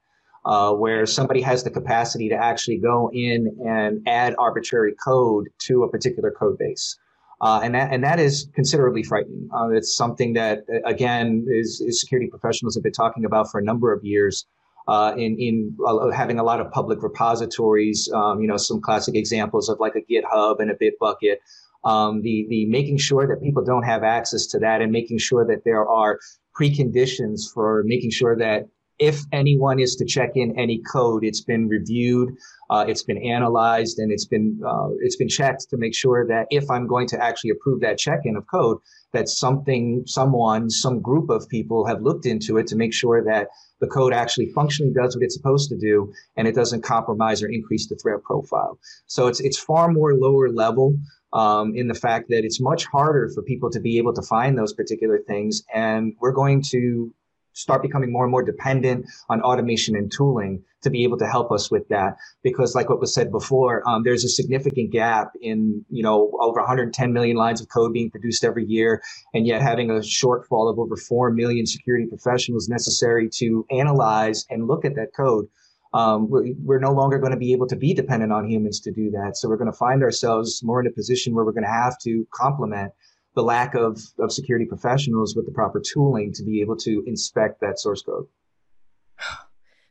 uh, 0.44 0.72
where 0.72 1.04
somebody 1.04 1.42
has 1.42 1.64
the 1.64 1.70
capacity 1.70 2.28
to 2.30 2.34
actually 2.34 2.78
go 2.78 3.10
in 3.12 3.54
and 3.66 4.00
add 4.06 4.34
arbitrary 4.38 4.94
code 5.04 5.48
to 5.58 5.82
a 5.82 5.90
particular 5.90 6.30
code 6.30 6.56
base. 6.58 6.96
Uh, 7.40 7.61
and 7.62 7.75
that 7.75 7.92
and 7.92 8.02
that 8.02 8.18
is 8.18 8.49
considerably 8.54 9.02
frightening. 9.02 9.49
Uh, 9.54 9.68
it's 9.68 9.97
something 9.97 10.33
that 10.33 10.64
again 10.85 11.47
is, 11.49 11.80
is, 11.80 12.00
security 12.00 12.28
professionals 12.28 12.75
have 12.75 12.83
been 12.83 12.92
talking 12.92 13.25
about 13.25 13.50
for 13.50 13.61
a 13.61 13.64
number 13.64 13.92
of 13.92 14.04
years. 14.04 14.47
Uh, 14.88 15.12
in 15.18 15.38
in 15.38 15.76
uh, 15.87 16.11
having 16.11 16.38
a 16.38 16.42
lot 16.42 16.61
of 16.61 16.71
public 16.73 17.02
repositories, 17.02 18.11
um, 18.14 18.40
you 18.40 18.49
know, 18.49 18.57
some 18.57 18.80
classic 18.80 19.14
examples 19.14 19.68
of 19.68 19.78
like 19.78 19.95
a 19.95 20.00
GitHub 20.12 20.61
and 20.61 20.71
a 20.71 20.75
Bitbucket. 20.75 21.37
Um, 21.85 22.23
the 22.23 22.47
the 22.49 22.66
making 22.66 22.97
sure 22.97 23.28
that 23.28 23.42
people 23.42 23.62
don't 23.62 23.85
have 23.85 24.02
access 24.02 24.47
to 24.47 24.59
that, 24.61 24.80
and 24.80 24.90
making 24.90 25.18
sure 25.18 25.47
that 25.47 25.62
there 25.64 25.87
are 25.87 26.18
preconditions 26.59 27.42
for 27.52 27.85
making 27.87 28.11
sure 28.11 28.37
that 28.37 28.66
if 28.98 29.20
anyone 29.32 29.78
is 29.78 29.94
to 29.96 30.04
check 30.04 30.30
in 30.34 30.58
any 30.58 30.82
code, 30.92 31.24
it's 31.24 31.40
been 31.40 31.68
reviewed, 31.68 32.30
uh, 32.70 32.84
it's 32.88 33.02
been 33.02 33.18
analyzed, 33.18 33.98
and 33.98 34.10
it's 34.10 34.26
been 34.26 34.60
uh, 34.66 34.88
it's 35.00 35.16
been 35.16 35.28
checked 35.28 35.68
to 35.70 35.76
make 35.76 35.94
sure 35.94 36.26
that 36.26 36.46
if 36.50 36.70
I'm 36.70 36.86
going 36.86 37.06
to 37.08 37.22
actually 37.22 37.50
approve 37.50 37.80
that 37.80 37.98
check-in 37.98 38.36
of 38.36 38.44
code, 38.46 38.78
that 39.12 39.28
something, 39.28 40.02
someone, 40.06 40.68
some 40.68 41.00
group 41.00 41.30
of 41.30 41.48
people 41.48 41.86
have 41.86 42.02
looked 42.02 42.26
into 42.26 42.58
it 42.58 42.66
to 42.68 42.76
make 42.76 42.92
sure 42.92 43.24
that 43.24 43.48
the 43.80 43.86
code 43.86 44.12
actually 44.12 44.50
functionally 44.52 44.92
does 44.92 45.16
what 45.16 45.22
it's 45.22 45.36
supposed 45.36 45.68
to 45.70 45.78
do, 45.78 46.12
and 46.36 46.48
it 46.48 46.54
doesn't 46.54 46.82
compromise 46.82 47.42
or 47.42 47.48
increase 47.48 47.88
the 47.88 47.96
threat 47.96 48.22
profile. 48.24 48.78
So 49.06 49.28
it's 49.28 49.40
it's 49.40 49.58
far 49.58 49.90
more 49.92 50.14
lower 50.14 50.50
level. 50.50 50.96
Um, 51.30 51.74
in 51.76 51.88
the 51.88 51.94
fact 51.94 52.30
that 52.30 52.46
it's 52.46 52.58
much 52.58 52.86
harder 52.86 53.28
for 53.34 53.42
people 53.42 53.68
to 53.72 53.80
be 53.80 53.98
able 53.98 54.14
to 54.14 54.22
find 54.22 54.56
those 54.56 54.72
particular 54.72 55.18
things. 55.28 55.62
And 55.74 56.14
we're 56.22 56.32
going 56.32 56.62
to 56.70 57.12
start 57.58 57.82
becoming 57.82 58.12
more 58.12 58.24
and 58.24 58.30
more 58.30 58.42
dependent 58.42 59.06
on 59.28 59.42
automation 59.42 59.96
and 59.96 60.10
tooling 60.12 60.62
to 60.82 60.90
be 60.90 61.02
able 61.02 61.18
to 61.18 61.26
help 61.26 61.50
us 61.50 61.70
with 61.70 61.88
that. 61.88 62.16
Because, 62.42 62.74
like 62.74 62.88
what 62.88 63.00
was 63.00 63.12
said 63.12 63.32
before, 63.32 63.86
um, 63.88 64.04
there's 64.04 64.24
a 64.24 64.28
significant 64.28 64.92
gap 64.92 65.32
in 65.40 65.84
you 65.90 66.02
know 66.02 66.30
over 66.40 66.60
110 66.60 67.12
million 67.12 67.36
lines 67.36 67.60
of 67.60 67.68
code 67.68 67.92
being 67.92 68.10
produced 68.10 68.44
every 68.44 68.64
year, 68.64 69.02
and 69.34 69.46
yet 69.46 69.60
having 69.60 69.90
a 69.90 69.94
shortfall 69.94 70.70
of 70.70 70.78
over 70.78 70.96
four 70.96 71.30
million 71.30 71.66
security 71.66 72.06
professionals 72.06 72.68
necessary 72.68 73.28
to 73.34 73.66
analyze 73.70 74.46
and 74.50 74.68
look 74.68 74.84
at 74.84 74.94
that 74.94 75.08
code. 75.16 75.48
Um, 75.94 76.28
we're, 76.28 76.52
we're 76.62 76.78
no 76.78 76.92
longer 76.92 77.18
going 77.18 77.32
to 77.32 77.38
be 77.38 77.54
able 77.54 77.66
to 77.68 77.76
be 77.76 77.94
dependent 77.94 78.30
on 78.30 78.46
humans 78.46 78.78
to 78.80 78.92
do 78.92 79.10
that. 79.12 79.38
So 79.38 79.48
we're 79.48 79.56
going 79.56 79.72
to 79.72 79.76
find 79.76 80.02
ourselves 80.02 80.62
more 80.62 80.80
in 80.80 80.86
a 80.86 80.90
position 80.90 81.34
where 81.34 81.46
we're 81.46 81.52
going 81.52 81.64
to 81.64 81.70
have 81.70 81.98
to 82.00 82.26
complement 82.34 82.92
the 83.38 83.45
lack 83.45 83.76
of, 83.76 84.02
of 84.18 84.33
security 84.33 84.64
professionals 84.64 85.37
with 85.37 85.47
the 85.47 85.52
proper 85.52 85.80
tooling 85.80 86.33
to 86.33 86.42
be 86.42 86.61
able 86.61 86.75
to 86.75 87.04
inspect 87.07 87.61
that 87.61 87.78
source 87.78 88.02
code. 88.02 88.26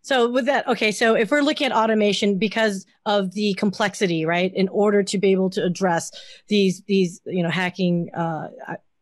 So 0.02 0.30
with 0.30 0.46
that, 0.48 0.68
okay, 0.68 0.92
so 0.92 1.16
if 1.16 1.32
we're 1.32 1.42
looking 1.42 1.68
at 1.68 1.74
automation 1.74 2.38
because 2.38 2.86
of 3.06 3.34
the 3.34 3.54
complexity, 3.54 4.26
right, 4.26 4.54
in 4.54 4.68
order 4.68 5.02
to 5.04 5.18
be 5.18 5.32
able 5.32 5.50
to 5.52 5.64
address 5.64 6.12
these 6.48 6.82
these 6.88 7.20
you 7.26 7.44
know 7.44 7.50
hacking, 7.50 8.10
uh, 8.14 8.48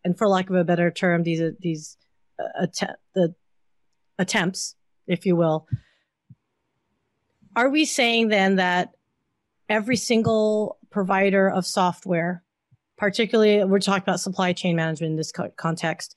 and 0.04 0.18
for 0.18 0.28
lack 0.28 0.50
of 0.50 0.56
a 0.56 0.64
better 0.64 0.90
term, 0.90 1.22
these 1.22 1.42
uh, 1.42 1.52
these 1.60 1.98
uh, 2.40 2.66
the 3.14 3.36
attempts, 4.18 4.76
if 5.06 5.28
you 5.28 5.36
will, 5.36 5.68
are 7.56 7.70
we 7.70 7.86
saying 7.86 8.30
then 8.30 8.56
that 8.56 8.96
every 9.70 9.96
single 9.96 10.80
provider 10.90 11.48
of 11.48 11.68
software 11.68 12.44
particularly 12.98 13.64
we're 13.64 13.80
talking 13.80 14.04
about 14.04 14.20
supply 14.20 14.54
chain 14.54 14.76
management 14.76 15.12
in 15.12 15.18
this 15.18 15.32
co- 15.32 15.52
context 15.58 16.16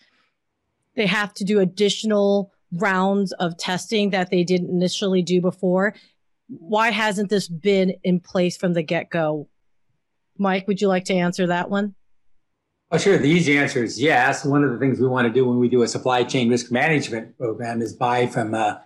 they 0.96 1.06
have 1.06 1.32
to 1.34 1.44
do 1.44 1.60
additional 1.60 2.52
rounds 2.72 3.32
of 3.32 3.56
testing 3.56 4.10
that 4.10 4.30
they 4.30 4.44
didn't 4.44 4.70
initially 4.70 5.22
do 5.22 5.40
before 5.40 5.94
why 6.48 6.90
hasn't 6.90 7.30
this 7.30 7.48
been 7.48 7.94
in 8.04 8.20
place 8.20 8.56
from 8.56 8.72
the 8.74 8.82
get-go 8.82 9.48
mike 10.38 10.66
would 10.66 10.80
you 10.80 10.88
like 10.88 11.04
to 11.04 11.14
answer 11.14 11.46
that 11.46 11.70
one 11.70 11.94
Oh, 12.90 12.96
sure. 12.96 13.18
The 13.18 13.28
easy 13.28 13.58
answer 13.58 13.84
is 13.84 14.00
yes. 14.00 14.46
One 14.46 14.64
of 14.64 14.70
the 14.70 14.78
things 14.78 14.98
we 14.98 15.06
want 15.06 15.26
to 15.26 15.32
do 15.32 15.46
when 15.46 15.58
we 15.58 15.68
do 15.68 15.82
a 15.82 15.86
supply 15.88 16.24
chain 16.24 16.48
risk 16.48 16.72
management 16.72 17.36
program 17.36 17.82
is 17.82 17.92
buy 17.92 18.26
from 18.26 18.54
uh, 18.54 18.76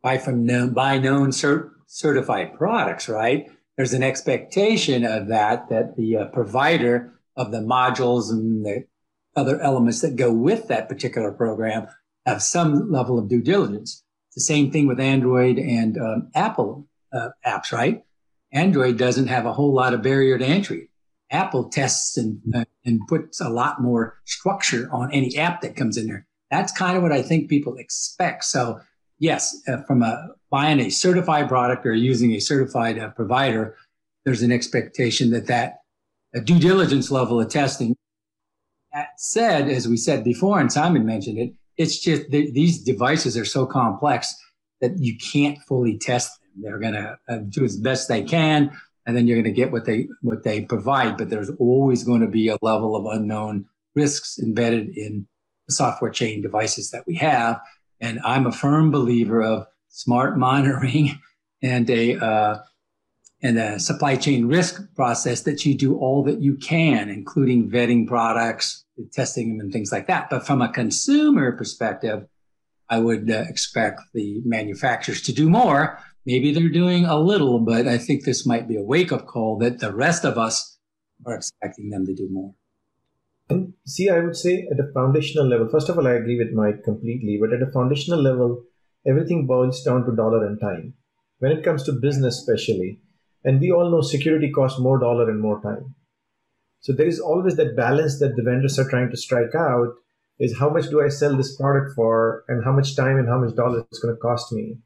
buy 0.00 0.16
from 0.18 0.46
known, 0.46 0.74
buy 0.74 0.98
known 0.98 1.30
cert- 1.30 1.70
certified 1.88 2.54
products. 2.56 3.08
Right? 3.08 3.50
There's 3.76 3.94
an 3.94 4.04
expectation 4.04 5.04
of 5.04 5.26
that 5.26 5.68
that 5.70 5.96
the 5.96 6.18
uh, 6.18 6.24
provider 6.26 7.17
of 7.38 7.52
the 7.52 7.60
modules 7.60 8.30
and 8.30 8.66
the 8.66 8.84
other 9.36 9.60
elements 9.60 10.00
that 10.00 10.16
go 10.16 10.32
with 10.32 10.68
that 10.68 10.88
particular 10.88 11.32
program 11.32 11.86
have 12.26 12.42
some 12.42 12.90
level 12.90 13.18
of 13.18 13.28
due 13.28 13.40
diligence. 13.40 14.02
It's 14.28 14.34
the 14.34 14.52
same 14.52 14.70
thing 14.70 14.86
with 14.86 15.00
Android 15.00 15.58
and 15.58 15.96
um, 15.96 16.30
Apple 16.34 16.86
uh, 17.12 17.30
apps, 17.46 17.72
right? 17.72 18.02
Android 18.52 18.98
doesn't 18.98 19.28
have 19.28 19.46
a 19.46 19.52
whole 19.52 19.72
lot 19.72 19.94
of 19.94 20.02
barrier 20.02 20.36
to 20.36 20.44
entry. 20.44 20.90
Apple 21.30 21.68
tests 21.68 22.16
and, 22.16 22.40
uh, 22.54 22.64
and 22.84 23.00
puts 23.06 23.40
a 23.40 23.48
lot 23.48 23.80
more 23.80 24.18
structure 24.24 24.88
on 24.92 25.12
any 25.12 25.36
app 25.36 25.60
that 25.60 25.76
comes 25.76 25.96
in 25.96 26.06
there. 26.06 26.26
That's 26.50 26.72
kind 26.72 26.96
of 26.96 27.02
what 27.02 27.12
I 27.12 27.22
think 27.22 27.48
people 27.48 27.76
expect. 27.76 28.44
So, 28.44 28.80
yes, 29.18 29.56
uh, 29.68 29.82
from 29.82 30.02
a 30.02 30.28
buying 30.50 30.80
a 30.80 30.90
certified 30.90 31.48
product 31.48 31.86
or 31.86 31.92
using 31.92 32.32
a 32.32 32.40
certified 32.40 32.98
uh, 32.98 33.10
provider, 33.10 33.76
there's 34.24 34.42
an 34.42 34.50
expectation 34.50 35.30
that 35.30 35.46
that 35.46 35.80
a 36.34 36.40
due 36.40 36.58
diligence 36.58 37.10
level 37.10 37.40
of 37.40 37.48
testing. 37.48 37.96
That 38.92 39.08
said, 39.18 39.68
as 39.68 39.86
we 39.86 39.96
said 39.96 40.24
before, 40.24 40.60
and 40.60 40.72
Simon 40.72 41.04
mentioned 41.04 41.38
it, 41.38 41.52
it's 41.76 41.98
just 41.98 42.30
these 42.30 42.82
devices 42.82 43.36
are 43.36 43.44
so 43.44 43.66
complex 43.66 44.34
that 44.80 44.98
you 44.98 45.16
can't 45.16 45.58
fully 45.68 45.98
test 45.98 46.40
them. 46.40 46.62
They're 46.62 46.78
going 46.78 46.94
to 46.94 47.18
uh, 47.28 47.38
do 47.48 47.64
as 47.64 47.76
best 47.76 48.08
they 48.08 48.22
can, 48.22 48.72
and 49.06 49.16
then 49.16 49.26
you're 49.26 49.36
going 49.36 49.44
to 49.44 49.52
get 49.52 49.70
what 49.70 49.84
they 49.84 50.08
what 50.22 50.42
they 50.42 50.62
provide. 50.62 51.16
But 51.16 51.30
there's 51.30 51.50
always 51.58 52.02
going 52.02 52.22
to 52.22 52.26
be 52.26 52.48
a 52.48 52.58
level 52.62 52.96
of 52.96 53.06
unknown 53.06 53.66
risks 53.94 54.38
embedded 54.38 54.96
in 54.96 55.26
the 55.66 55.74
software 55.74 56.10
chain 56.10 56.42
devices 56.42 56.90
that 56.90 57.06
we 57.06 57.14
have. 57.16 57.60
And 58.00 58.20
I'm 58.24 58.46
a 58.46 58.52
firm 58.52 58.90
believer 58.90 59.42
of 59.42 59.66
smart 59.88 60.38
monitoring 60.38 61.20
and 61.62 61.88
a 61.90 62.16
uh, 62.16 62.58
and 63.42 63.56
the 63.56 63.78
supply 63.78 64.16
chain 64.16 64.46
risk 64.46 64.82
process 64.96 65.42
that 65.42 65.64
you 65.64 65.74
do 65.74 65.96
all 65.98 66.22
that 66.24 66.40
you 66.40 66.56
can, 66.56 67.08
including 67.08 67.70
vetting 67.70 68.06
products, 68.06 68.84
testing 69.12 69.50
them, 69.50 69.60
and 69.60 69.72
things 69.72 69.92
like 69.92 70.06
that. 70.08 70.28
But 70.28 70.46
from 70.46 70.60
a 70.60 70.72
consumer 70.72 71.56
perspective, 71.56 72.26
I 72.90 72.98
would 72.98 73.30
uh, 73.30 73.44
expect 73.48 74.00
the 74.14 74.40
manufacturers 74.44 75.22
to 75.22 75.32
do 75.32 75.48
more. 75.48 75.98
Maybe 76.26 76.52
they're 76.52 76.68
doing 76.68 77.04
a 77.04 77.18
little, 77.18 77.60
but 77.60 77.86
I 77.86 77.98
think 77.98 78.24
this 78.24 78.46
might 78.46 78.66
be 78.66 78.76
a 78.76 78.82
wake 78.82 79.12
up 79.12 79.26
call 79.26 79.58
that 79.58 79.78
the 79.78 79.94
rest 79.94 80.24
of 80.24 80.36
us 80.36 80.78
are 81.26 81.34
expecting 81.34 81.90
them 81.90 82.06
to 82.06 82.14
do 82.14 82.28
more. 82.30 82.54
And 83.50 83.74
see, 83.86 84.08
I 84.10 84.20
would 84.20 84.36
say 84.36 84.68
at 84.70 84.80
a 84.80 84.92
foundational 84.92 85.46
level, 85.46 85.68
first 85.68 85.88
of 85.88 85.96
all, 85.96 86.06
I 86.06 86.12
agree 86.12 86.38
with 86.38 86.52
Mike 86.52 86.82
completely, 86.84 87.38
but 87.40 87.52
at 87.52 87.66
a 87.66 87.72
foundational 87.72 88.20
level, 88.20 88.64
everything 89.06 89.46
boils 89.46 89.82
down 89.82 90.04
to 90.04 90.14
dollar 90.14 90.46
and 90.46 90.60
time. 90.60 90.94
When 91.38 91.52
it 91.52 91.64
comes 91.64 91.84
to 91.84 91.92
business, 91.92 92.38
especially, 92.38 93.00
and 93.44 93.60
we 93.60 93.70
all 93.70 93.90
know 93.90 94.00
security 94.00 94.50
costs 94.50 94.80
more 94.80 94.98
dollar 94.98 95.30
and 95.30 95.40
more 95.40 95.60
time. 95.60 95.94
So 96.80 96.92
there 96.92 97.06
is 97.06 97.20
always 97.20 97.56
that 97.56 97.76
balance 97.76 98.18
that 98.20 98.36
the 98.36 98.42
vendors 98.42 98.78
are 98.78 98.88
trying 98.88 99.10
to 99.10 99.16
strike 99.16 99.54
out 99.54 99.94
is 100.38 100.58
how 100.58 100.70
much 100.70 100.88
do 100.90 101.02
I 101.02 101.08
sell 101.08 101.36
this 101.36 101.56
product 101.56 101.94
for 101.96 102.44
and 102.48 102.64
how 102.64 102.72
much 102.72 102.94
time 102.94 103.16
and 103.16 103.28
how 103.28 103.38
much 103.38 103.56
dollars 103.56 103.84
it's 103.90 103.98
going 103.98 104.14
to 104.14 104.20
cost 104.20 104.52
me 104.52 104.78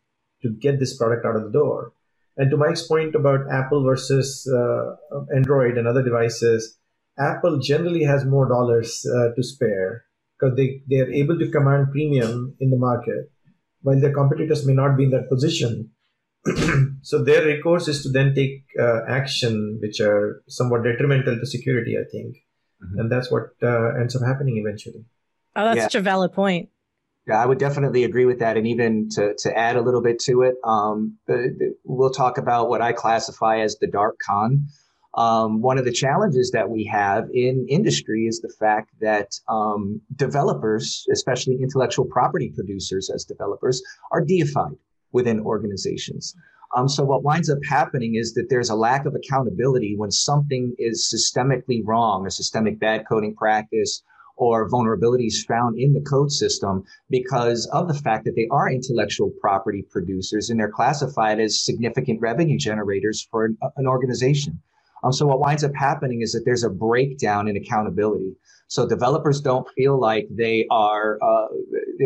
to 0.43 0.51
get 0.51 0.79
this 0.79 0.97
product 0.97 1.27
out 1.27 1.37
of 1.37 1.45
the 1.45 1.51
door. 1.51 1.93
And 2.37 2.51
to 2.51 2.57
Mike's 2.57 2.87
point 2.87 3.15
about 3.15 3.51
Apple 3.51 3.85
versus 3.85 4.51
uh, 4.51 4.97
Android 5.35 5.77
and 5.77 5.87
other 5.87 6.03
devices, 6.03 6.79
Apple 7.19 7.59
generally 7.59 8.05
has 8.05 8.25
more 8.25 8.49
dollars 8.49 9.07
uh, 9.07 9.35
to 9.35 9.43
spare 9.43 10.05
because 10.39 10.57
they, 10.57 10.83
they 10.89 11.01
are 11.01 11.13
able 11.13 11.39
to 11.39 11.51
command 11.51 11.93
premium 11.93 12.57
in 12.59 12.71
the 12.71 12.79
market 12.79 13.31
while 13.83 14.01
their 14.01 14.15
competitors 14.15 14.67
may 14.67 14.73
not 14.73 14.97
be 14.97 15.05
in 15.05 15.11
that 15.11 15.29
position. 15.29 15.91
so 17.03 17.23
their 17.23 17.45
recourse 17.45 17.89
is 17.89 18.03
to 18.03 18.11
then 18.11 18.35
take 18.35 18.65
uh, 18.81 19.01
action 19.09 19.79
which 19.81 20.01
are 20.01 20.43
somewhat 20.49 20.83
detrimental 20.83 21.39
to 21.39 21.47
security 21.47 21.97
i 21.97 22.05
think 22.11 22.37
mm-hmm. 22.83 22.99
and 22.99 23.13
that's 23.13 23.31
what 23.31 23.51
uh, 23.63 23.95
ends 24.01 24.17
up 24.17 24.23
happening 24.23 24.59
eventually 24.59 25.05
oh 25.57 25.65
that's 25.65 25.77
yeah. 25.77 25.83
such 25.85 25.95
a 25.95 26.01
valid 26.01 26.33
point 26.33 26.69
yeah, 27.27 27.41
I 27.41 27.47
would 27.47 27.59
definitely 27.59 28.03
agree 28.03 28.25
with 28.25 28.41
that. 28.41 28.57
And 28.57 28.67
even 28.67 29.09
to, 29.11 29.35
to 29.39 29.57
add 29.57 29.77
a 29.77 29.81
little 29.81 30.03
bit 30.03 30.19
to 30.23 30.43
it, 30.43 30.57
um, 30.65 31.19
the, 31.27 31.55
the, 31.57 31.75
we'll 31.85 32.11
talk 32.11 32.37
about 32.37 32.69
what 32.69 32.83
I 32.83 32.93
classify 32.93 33.61
as 33.61 33.77
the 33.79 33.87
dark 33.87 34.17
con. 34.19 34.67
Um, 35.15 35.61
one 35.61 35.79
of 35.79 35.85
the 35.85 35.93
challenges 35.93 36.51
that 36.53 36.71
we 36.71 36.85
have 36.85 37.29
in 37.33 37.67
industry 37.69 38.27
is 38.27 38.41
the 38.41 38.53
fact 38.59 38.91
that 39.01 39.29
um, 39.49 40.01
developers, 40.17 41.07
especially 41.13 41.59
intellectual 41.63 42.07
property 42.07 42.51
producers 42.55 43.11
as 43.15 43.25
developers, 43.25 43.83
are 44.11 44.25
deified 44.25 44.79
within 45.13 45.41
organizations. 45.41 46.35
Um, 46.75 46.89
so 46.89 47.05
what 47.05 47.23
winds 47.23 47.51
up 47.51 47.59
happening 47.69 48.15
is 48.15 48.33
that 48.35 48.49
there's 48.49 48.71
a 48.71 48.75
lack 48.75 49.05
of 49.05 49.15
accountability 49.15 49.95
when 49.97 50.11
something 50.11 50.75
is 50.79 51.13
systemically 51.13 51.83
wrong, 51.85 52.27
a 52.27 52.31
systemic 52.31 52.81
bad 52.81 53.05
coding 53.07 53.35
practice, 53.35 54.03
or 54.37 54.69
vulnerabilities 54.69 55.47
found 55.47 55.79
in 55.79 55.93
the 55.93 56.01
code 56.01 56.33
system 56.33 56.83
because 57.11 57.67
of 57.73 57.89
the 57.89 57.95
fact 57.95 58.25
that 58.25 58.35
they 58.35 58.49
are 58.51 58.71
intellectual 58.71 59.31
property 59.41 59.85
producers 59.91 60.49
and 60.49 60.59
they're 60.59 60.71
classified 60.71 61.39
as 61.39 61.63
significant 61.63 62.21
revenue 62.21 62.57
generators 62.57 63.29
for 63.31 63.45
an, 63.45 63.59
an 63.77 63.87
organization. 63.87 64.59
Um, 65.03 65.13
so 65.13 65.27
what 65.27 65.41
winds 65.41 65.65
up 65.65 65.73
happening 65.75 66.23
is 66.23 66.33
that 66.33 66.43
there's 66.45 66.65
a 66.65 66.71
breakdown 66.71 67.49
in 67.49 67.57
accountability. 67.57 68.37
So 68.69 68.89
developers 68.89 69.41
don't 69.41 69.69
feel 69.77 70.01
like 70.01 70.27
they 70.31 70.67
are 70.71 71.19
uh, 71.23 71.49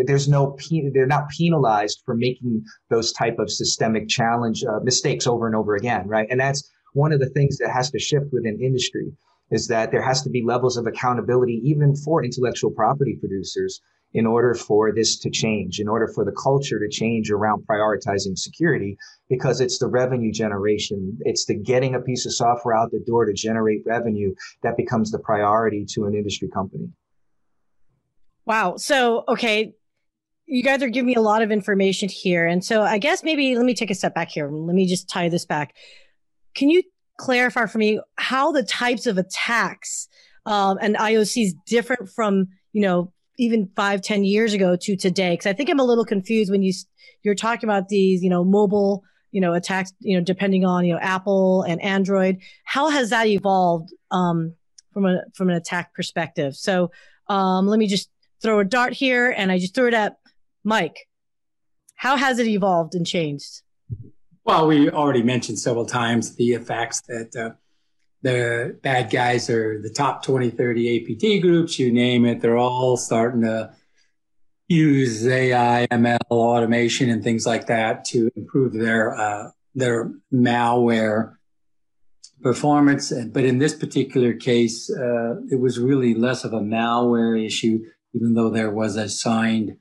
there's 0.06 0.28
no 0.28 0.58
they're 0.92 1.06
not 1.06 1.28
penalized 1.28 2.02
for 2.04 2.16
making 2.16 2.64
those 2.90 3.12
type 3.12 3.38
of 3.38 3.50
systemic 3.50 4.08
challenge 4.08 4.64
uh, 4.64 4.80
mistakes 4.82 5.26
over 5.26 5.46
and 5.46 5.54
over 5.54 5.76
again, 5.76 6.08
right? 6.08 6.26
And 6.28 6.40
that's 6.40 6.68
one 6.92 7.12
of 7.12 7.20
the 7.20 7.30
things 7.30 7.58
that 7.58 7.70
has 7.70 7.90
to 7.90 7.98
shift 7.98 8.26
within 8.32 8.58
industry 8.60 9.12
is 9.52 9.68
that 9.68 9.92
there 9.92 10.02
has 10.02 10.22
to 10.22 10.30
be 10.30 10.42
levels 10.42 10.76
of 10.76 10.86
accountability 10.86 11.60
even 11.62 11.94
for 11.94 12.24
intellectual 12.24 12.72
property 12.72 13.16
producers 13.20 13.80
in 14.12 14.26
order 14.26 14.54
for 14.54 14.92
this 14.94 15.18
to 15.18 15.30
change, 15.30 15.78
in 15.78 15.88
order 15.88 16.08
for 16.08 16.24
the 16.24 16.32
culture 16.32 16.78
to 16.78 16.88
change 16.88 17.30
around 17.30 17.64
prioritizing 17.66 18.36
security, 18.36 18.96
because 19.28 19.60
it's 19.60 19.78
the 19.78 19.86
revenue 19.86 20.32
generation, 20.32 21.18
it's 21.22 21.44
the 21.44 21.54
getting 21.54 21.94
a 21.94 22.00
piece 22.00 22.24
of 22.24 22.34
software 22.34 22.74
out 22.74 22.90
the 22.90 23.02
door 23.06 23.24
to 23.26 23.32
generate 23.32 23.82
revenue 23.84 24.34
that 24.62 24.76
becomes 24.76 25.10
the 25.10 25.18
priority 25.18 25.84
to 25.86 26.04
an 26.04 26.14
industry 26.14 26.48
company. 26.48 26.88
Wow. 28.46 28.76
So, 28.76 29.24
okay, 29.28 29.74
you 30.46 30.62
guys 30.62 30.82
are 30.82 30.88
giving 30.88 31.08
me 31.08 31.14
a 31.16 31.20
lot 31.20 31.42
of 31.42 31.50
information 31.50 32.08
here. 32.08 32.46
And 32.46 32.64
so 32.64 32.82
I 32.82 32.98
guess 32.98 33.24
maybe 33.24 33.56
let 33.56 33.66
me 33.66 33.74
take 33.74 33.90
a 33.90 33.94
step 33.94 34.14
back 34.14 34.30
here. 34.30 34.48
Let 34.48 34.74
me 34.74 34.86
just 34.86 35.08
tie 35.08 35.28
this 35.28 35.44
back. 35.44 35.74
Can 36.54 36.70
you 36.70 36.82
clarify 37.18 37.66
for 37.66 37.78
me 37.78 38.00
how 38.14 38.52
the 38.52 38.62
types 38.62 39.06
of 39.06 39.18
attacks 39.18 40.08
um, 40.46 40.78
and 40.80 40.96
IOCs 40.96 41.52
different 41.66 42.08
from, 42.08 42.46
you 42.72 42.82
know, 42.82 43.12
even 43.38 43.70
five, 43.76 44.02
ten 44.02 44.24
years 44.24 44.52
ago 44.52 44.76
to 44.76 44.96
today? 44.96 45.32
Because 45.32 45.46
I 45.46 45.52
think 45.52 45.70
I'm 45.70 45.80
a 45.80 45.84
little 45.84 46.04
confused 46.04 46.50
when 46.50 46.62
you 46.62 46.72
you're 47.22 47.34
talking 47.34 47.68
about 47.68 47.88
these, 47.88 48.22
you 48.22 48.30
know, 48.30 48.44
mobile, 48.44 49.02
you 49.32 49.40
know, 49.40 49.52
attacks, 49.54 49.92
you 50.00 50.16
know, 50.16 50.22
depending 50.22 50.64
on 50.64 50.84
you 50.84 50.94
know 50.94 51.00
Apple 51.00 51.62
and 51.62 51.80
Android. 51.82 52.38
How 52.64 52.88
has 52.88 53.10
that 53.10 53.26
evolved 53.26 53.90
um, 54.10 54.54
from 54.92 55.06
a 55.06 55.22
from 55.34 55.50
an 55.50 55.56
attack 55.56 55.94
perspective? 55.94 56.56
So 56.56 56.90
um, 57.28 57.66
let 57.66 57.78
me 57.78 57.86
just 57.86 58.10
throw 58.42 58.60
a 58.60 58.64
dart 58.64 58.92
here, 58.92 59.30
and 59.30 59.50
I 59.50 59.58
just 59.58 59.74
threw 59.74 59.88
it 59.88 59.94
at 59.94 60.16
Mike. 60.64 61.08
How 61.94 62.16
has 62.16 62.38
it 62.38 62.46
evolved 62.46 62.94
and 62.94 63.06
changed? 63.06 63.62
Well, 64.44 64.68
we 64.68 64.88
already 64.90 65.22
mentioned 65.22 65.58
several 65.58 65.86
times 65.86 66.36
the 66.36 66.52
effects 66.52 67.00
that 67.08 67.34
uh, 67.34 67.56
the 68.26 68.76
bad 68.82 69.08
guys 69.08 69.48
are 69.48 69.80
the 69.80 69.88
top 69.88 70.24
20, 70.24 70.50
30 70.50 71.14
APT 71.14 71.40
groups, 71.42 71.78
you 71.78 71.92
name 71.92 72.24
it, 72.24 72.40
they're 72.40 72.58
all 72.58 72.96
starting 72.96 73.42
to 73.42 73.72
use 74.66 75.24
AI, 75.24 75.86
ML, 75.92 76.18
automation, 76.30 77.08
and 77.08 77.22
things 77.22 77.46
like 77.46 77.68
that 77.68 78.04
to 78.06 78.28
improve 78.34 78.72
their 78.72 79.16
uh, 79.16 79.50
their 79.76 80.10
malware 80.32 81.36
performance. 82.42 83.12
But 83.12 83.44
in 83.44 83.58
this 83.58 83.74
particular 83.74 84.32
case, 84.34 84.90
uh, 84.90 85.36
it 85.48 85.60
was 85.60 85.78
really 85.78 86.14
less 86.14 86.42
of 86.42 86.52
a 86.52 86.60
malware 86.60 87.44
issue, 87.44 87.84
even 88.12 88.34
though 88.34 88.50
there 88.50 88.72
was 88.72 88.96
a 88.96 89.08
signed 89.08 89.76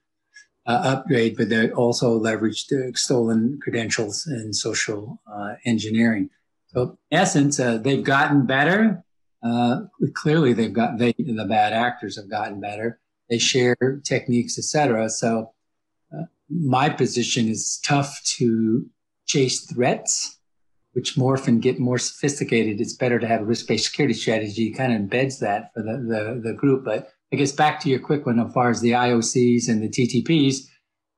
uh, 0.68 0.82
upgrade, 0.84 1.36
but 1.36 1.50
they 1.50 1.72
also 1.72 2.20
leveraged 2.20 2.72
uh, 2.72 2.94
stolen 2.94 3.60
credentials 3.60 4.28
and 4.28 4.56
social 4.56 5.20
uh, 5.26 5.54
engineering. 5.66 6.30
So, 6.76 6.98
in 7.10 7.18
essence, 7.18 7.60
uh, 7.60 7.78
they've 7.78 8.04
gotten 8.04 8.46
better. 8.46 9.04
Uh, 9.42 9.84
clearly, 10.14 10.54
they've 10.54 10.74
got 10.74 10.98
they, 10.98 11.14
the 11.18 11.46
bad 11.48 11.72
actors 11.72 12.18
have 12.18 12.30
gotten 12.30 12.60
better. 12.60 13.00
They 13.30 13.38
share 13.38 13.76
techniques, 14.04 14.58
etc. 14.58 15.10
So, 15.10 15.54
uh, 16.14 16.24
my 16.50 16.90
position 16.90 17.48
is 17.48 17.80
tough 17.86 18.22
to 18.38 18.86
chase 19.26 19.62
threats, 19.62 20.40
which 20.94 21.16
morph 21.16 21.48
and 21.48 21.62
get 21.62 21.80
more 21.80 21.98
sophisticated. 21.98 22.82
It's 22.82 22.94
better 22.94 23.20
to 23.20 23.28
have 23.28 23.42
a 23.42 23.46
risk-based 23.46 23.86
security 23.86 24.14
strategy. 24.14 24.72
Kind 24.72 24.94
of 24.94 25.02
embeds 25.02 25.40
that 25.40 25.72
for 25.74 25.82
the, 25.82 25.94
the, 25.94 26.42
the 26.44 26.54
group, 26.54 26.84
but 26.84 27.10
I 27.32 27.38
guess 27.38 27.52
back 27.52 27.80
to 27.82 27.90
your 27.90 28.00
quick 28.00 28.26
one 28.26 28.40
as 28.40 28.54
far 28.54 28.70
as 28.70 28.82
the 28.82 28.92
IOCs 28.92 29.70
and 29.70 29.82
the 29.82 29.90
TTPs, 29.90 30.68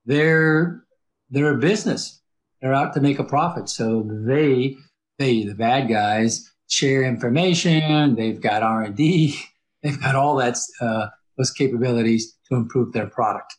they're 0.06 0.84
they're 1.30 1.54
a 1.54 1.58
business. 1.58 2.22
They're 2.62 2.74
out 2.74 2.93
to 2.93 3.02
make 3.02 3.20
a 3.20 3.24
profit. 3.24 3.70
So 3.70 4.08
they 4.10 4.78
they 5.17 5.43
the 5.43 5.56
bad 5.56 5.89
guys 5.89 6.51
share 6.69 7.03
information. 7.03 8.15
They've 8.15 8.39
got 8.39 8.63
R 8.63 8.84
and 8.84 8.95
D. 8.95 9.39
They've 9.84 9.99
got 10.01 10.15
all 10.15 10.36
that 10.38 10.58
uh, 10.82 11.08
those 11.38 11.51
capabilities 11.51 12.36
to 12.49 12.56
improve 12.56 12.93
their 12.93 13.08
product. 13.08 13.56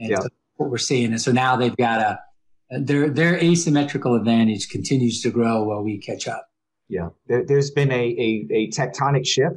And 0.00 0.10
yeah. 0.10 0.20
so 0.20 0.28
what 0.56 0.70
we're 0.70 0.78
seeing 0.78 1.12
is 1.12 1.24
so 1.24 1.30
now 1.30 1.56
they've 1.56 1.76
got 1.76 2.00
a 2.00 2.18
their 2.80 3.10
their 3.10 3.36
asymmetrical 3.36 4.14
advantage 4.14 4.68
continues 4.68 5.20
to 5.22 5.30
grow 5.30 5.62
while 5.62 5.82
we 5.82 5.98
catch 5.98 6.26
up. 6.26 6.48
Yeah, 6.88 7.10
there, 7.26 7.44
has 7.50 7.70
been 7.70 7.92
a, 7.92 7.94
a, 7.94 8.46
a 8.50 8.68
tectonic 8.70 9.26
shift 9.26 9.56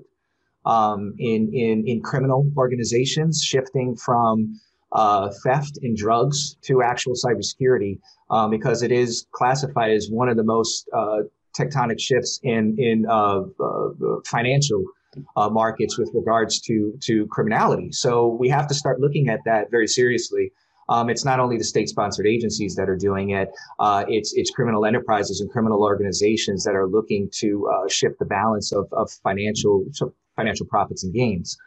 um, 0.65 1.15
in, 1.17 1.53
in, 1.53 1.87
in 1.87 2.01
criminal 2.01 2.51
organizations, 2.57 3.41
shifting 3.41 3.95
from 3.95 4.59
uh, 4.91 5.31
theft 5.43 5.79
and 5.81 5.95
drugs 5.95 6.57
to 6.63 6.81
actual 6.81 7.13
cybersecurity, 7.13 7.99
um, 8.29 8.51
because 8.51 8.83
it 8.83 8.91
is 8.91 9.25
classified 9.31 9.91
as 9.91 10.09
one 10.09 10.27
of 10.27 10.35
the 10.35 10.43
most 10.43 10.89
uh, 10.93 11.19
tectonic 11.57 11.99
shifts 11.99 12.39
in 12.43 12.75
in 12.77 13.05
uh, 13.07 13.41
uh 13.59 13.89
financial 14.25 14.83
uh, 15.35 15.49
markets 15.49 15.97
with 15.97 16.09
regards 16.13 16.59
to 16.61 16.97
to 17.01 17.27
criminality. 17.27 17.91
So 17.91 18.27
we 18.27 18.49
have 18.49 18.67
to 18.67 18.73
start 18.73 18.99
looking 18.99 19.29
at 19.29 19.41
that 19.45 19.71
very 19.71 19.87
seriously. 19.87 20.51
Um, 20.89 21.09
it's 21.09 21.23
not 21.23 21.39
only 21.39 21.57
the 21.57 21.63
state-sponsored 21.63 22.27
agencies 22.27 22.75
that 22.75 22.89
are 22.89 22.97
doing 22.97 23.31
it; 23.31 23.49
uh, 23.79 24.03
it's 24.07 24.33
it's 24.33 24.51
criminal 24.51 24.85
enterprises 24.85 25.41
and 25.41 25.49
criminal 25.49 25.83
organizations 25.83 26.63
that 26.63 26.75
are 26.75 26.87
looking 26.87 27.29
to 27.35 27.69
uh, 27.69 27.87
shift 27.87 28.19
the 28.19 28.25
balance 28.25 28.71
of, 28.71 28.87
of 28.91 29.09
financial 29.23 29.85
financial 30.35 30.65
profits 30.65 31.03
and 31.03 31.13
gains. 31.13 31.57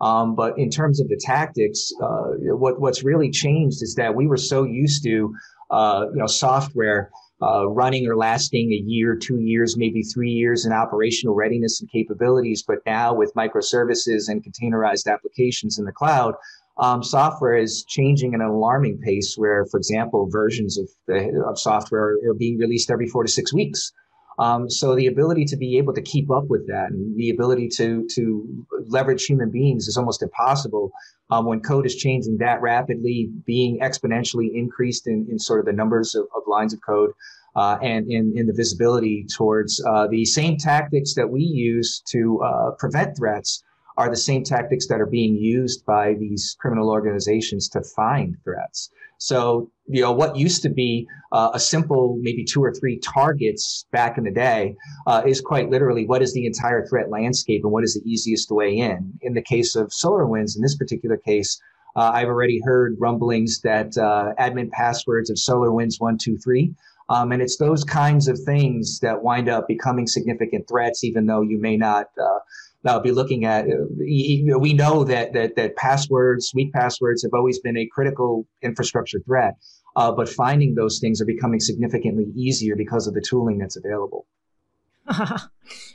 Um, 0.00 0.34
but 0.34 0.58
in 0.58 0.70
terms 0.70 0.98
of 0.98 1.08
the 1.08 1.20
tactics, 1.22 1.92
uh, 2.02 2.54
what 2.56 2.80
what's 2.80 3.02
really 3.02 3.30
changed 3.30 3.82
is 3.82 3.94
that 3.96 4.14
we 4.14 4.26
were 4.26 4.38
so 4.38 4.64
used 4.64 5.02
to 5.04 5.08
you 5.10 6.10
know 6.14 6.26
software 6.26 7.10
uh, 7.42 7.68
running 7.68 8.06
or 8.06 8.16
lasting 8.16 8.72
a 8.72 8.82
year, 8.86 9.16
two 9.16 9.40
years, 9.40 9.76
maybe 9.76 10.02
three 10.02 10.30
years 10.30 10.66
in 10.66 10.72
operational 10.72 11.34
readiness 11.34 11.80
and 11.80 11.90
capabilities. 11.90 12.62
But 12.66 12.78
now 12.86 13.14
with 13.14 13.32
microservices 13.34 14.28
and 14.28 14.44
containerized 14.44 15.06
applications 15.06 15.78
in 15.78 15.84
the 15.84 15.92
cloud, 15.92 16.34
um, 16.78 17.02
software 17.02 17.56
is 17.56 17.84
changing 17.88 18.34
at 18.34 18.40
an 18.40 18.46
alarming 18.46 18.98
pace. 18.98 19.34
Where, 19.36 19.66
for 19.66 19.76
example, 19.76 20.28
versions 20.30 20.78
of 20.78 20.88
the, 21.06 21.44
of 21.46 21.58
software 21.58 22.16
are 22.28 22.34
being 22.34 22.58
released 22.58 22.90
every 22.90 23.08
four 23.08 23.24
to 23.24 23.30
six 23.30 23.52
weeks. 23.52 23.92
Um, 24.40 24.70
so 24.70 24.96
the 24.96 25.06
ability 25.06 25.44
to 25.46 25.56
be 25.56 25.76
able 25.76 25.92
to 25.92 26.00
keep 26.00 26.30
up 26.30 26.44
with 26.48 26.66
that 26.68 26.90
and 26.90 27.14
the 27.14 27.28
ability 27.28 27.68
to 27.76 28.08
to 28.14 28.66
leverage 28.86 29.26
human 29.26 29.50
beings 29.50 29.86
is 29.86 29.98
almost 29.98 30.22
impossible 30.22 30.90
um, 31.30 31.44
when 31.44 31.60
code 31.60 31.84
is 31.84 31.94
changing 31.94 32.38
that 32.38 32.62
rapidly, 32.62 33.30
being 33.44 33.78
exponentially 33.80 34.48
increased 34.54 35.06
in, 35.06 35.26
in 35.30 35.38
sort 35.38 35.60
of 35.60 35.66
the 35.66 35.72
numbers 35.72 36.14
of, 36.14 36.24
of 36.34 36.42
lines 36.46 36.72
of 36.72 36.80
code. 36.80 37.10
Uh, 37.56 37.76
and 37.82 38.08
in, 38.08 38.32
in 38.36 38.46
the 38.46 38.52
visibility 38.52 39.26
towards 39.36 39.84
uh, 39.84 40.06
the 40.06 40.24
same 40.24 40.56
tactics 40.56 41.14
that 41.14 41.28
we 41.28 41.42
use 41.42 42.00
to 42.06 42.40
uh, 42.44 42.70
prevent 42.78 43.16
threats 43.16 43.64
are 44.00 44.08
the 44.08 44.16
same 44.16 44.42
tactics 44.42 44.86
that 44.88 44.98
are 44.98 45.12
being 45.20 45.34
used 45.36 45.84
by 45.84 46.14
these 46.14 46.56
criminal 46.58 46.88
organizations 46.88 47.68
to 47.68 47.82
find 47.82 48.34
threats. 48.42 48.90
So, 49.18 49.70
you 49.86 50.00
know, 50.00 50.10
what 50.10 50.36
used 50.36 50.62
to 50.62 50.70
be 50.70 51.06
uh, 51.32 51.50
a 51.52 51.60
simple, 51.60 52.18
maybe 52.22 52.42
two 52.42 52.64
or 52.64 52.72
three 52.72 52.98
targets 53.00 53.84
back 53.92 54.16
in 54.16 54.24
the 54.24 54.30
day 54.30 54.74
uh, 55.06 55.20
is 55.26 55.42
quite 55.42 55.68
literally 55.68 56.06
what 56.06 56.22
is 56.22 56.32
the 56.32 56.46
entire 56.46 56.86
threat 56.86 57.10
landscape 57.10 57.60
and 57.62 57.72
what 57.72 57.84
is 57.84 57.92
the 57.92 58.10
easiest 58.10 58.50
way 58.50 58.74
in. 58.78 59.12
In 59.20 59.34
the 59.34 59.42
case 59.42 59.76
of 59.76 59.88
SolarWinds, 59.88 60.56
in 60.56 60.62
this 60.62 60.78
particular 60.78 61.18
case, 61.18 61.60
uh, 61.94 62.10
I've 62.14 62.28
already 62.28 62.58
heard 62.64 62.96
rumblings 62.98 63.60
that 63.64 63.98
uh, 63.98 64.32
admin 64.40 64.70
passwords 64.70 65.28
of 65.28 65.36
SolarWinds 65.36 66.00
123 66.00 66.74
um, 67.10 67.32
and 67.32 67.42
it's 67.42 67.56
those 67.56 67.82
kinds 67.82 68.28
of 68.28 68.38
things 68.38 69.00
that 69.00 69.24
wind 69.24 69.48
up 69.48 69.66
becoming 69.66 70.06
significant 70.06 70.68
threats, 70.68 71.02
even 71.02 71.26
though 71.26 71.42
you 71.42 71.60
may 71.60 71.76
not 71.76 72.06
uh, 72.16 72.38
now 72.82 72.92
I'll 72.92 73.00
be 73.00 73.12
looking 73.12 73.44
at. 73.44 73.66
Uh, 73.66 73.84
we 73.98 74.72
know 74.74 75.04
that 75.04 75.32
that 75.34 75.56
that 75.56 75.76
passwords, 75.76 76.52
weak 76.54 76.72
passwords, 76.72 77.22
have 77.22 77.32
always 77.34 77.60
been 77.60 77.76
a 77.76 77.86
critical 77.92 78.46
infrastructure 78.62 79.20
threat, 79.26 79.54
uh, 79.96 80.12
but 80.12 80.28
finding 80.28 80.74
those 80.74 80.98
things 80.98 81.20
are 81.20 81.26
becoming 81.26 81.60
significantly 81.60 82.26
easier 82.34 82.76
because 82.76 83.06
of 83.06 83.14
the 83.14 83.20
tooling 83.20 83.58
that's 83.58 83.76
available. 83.76 84.26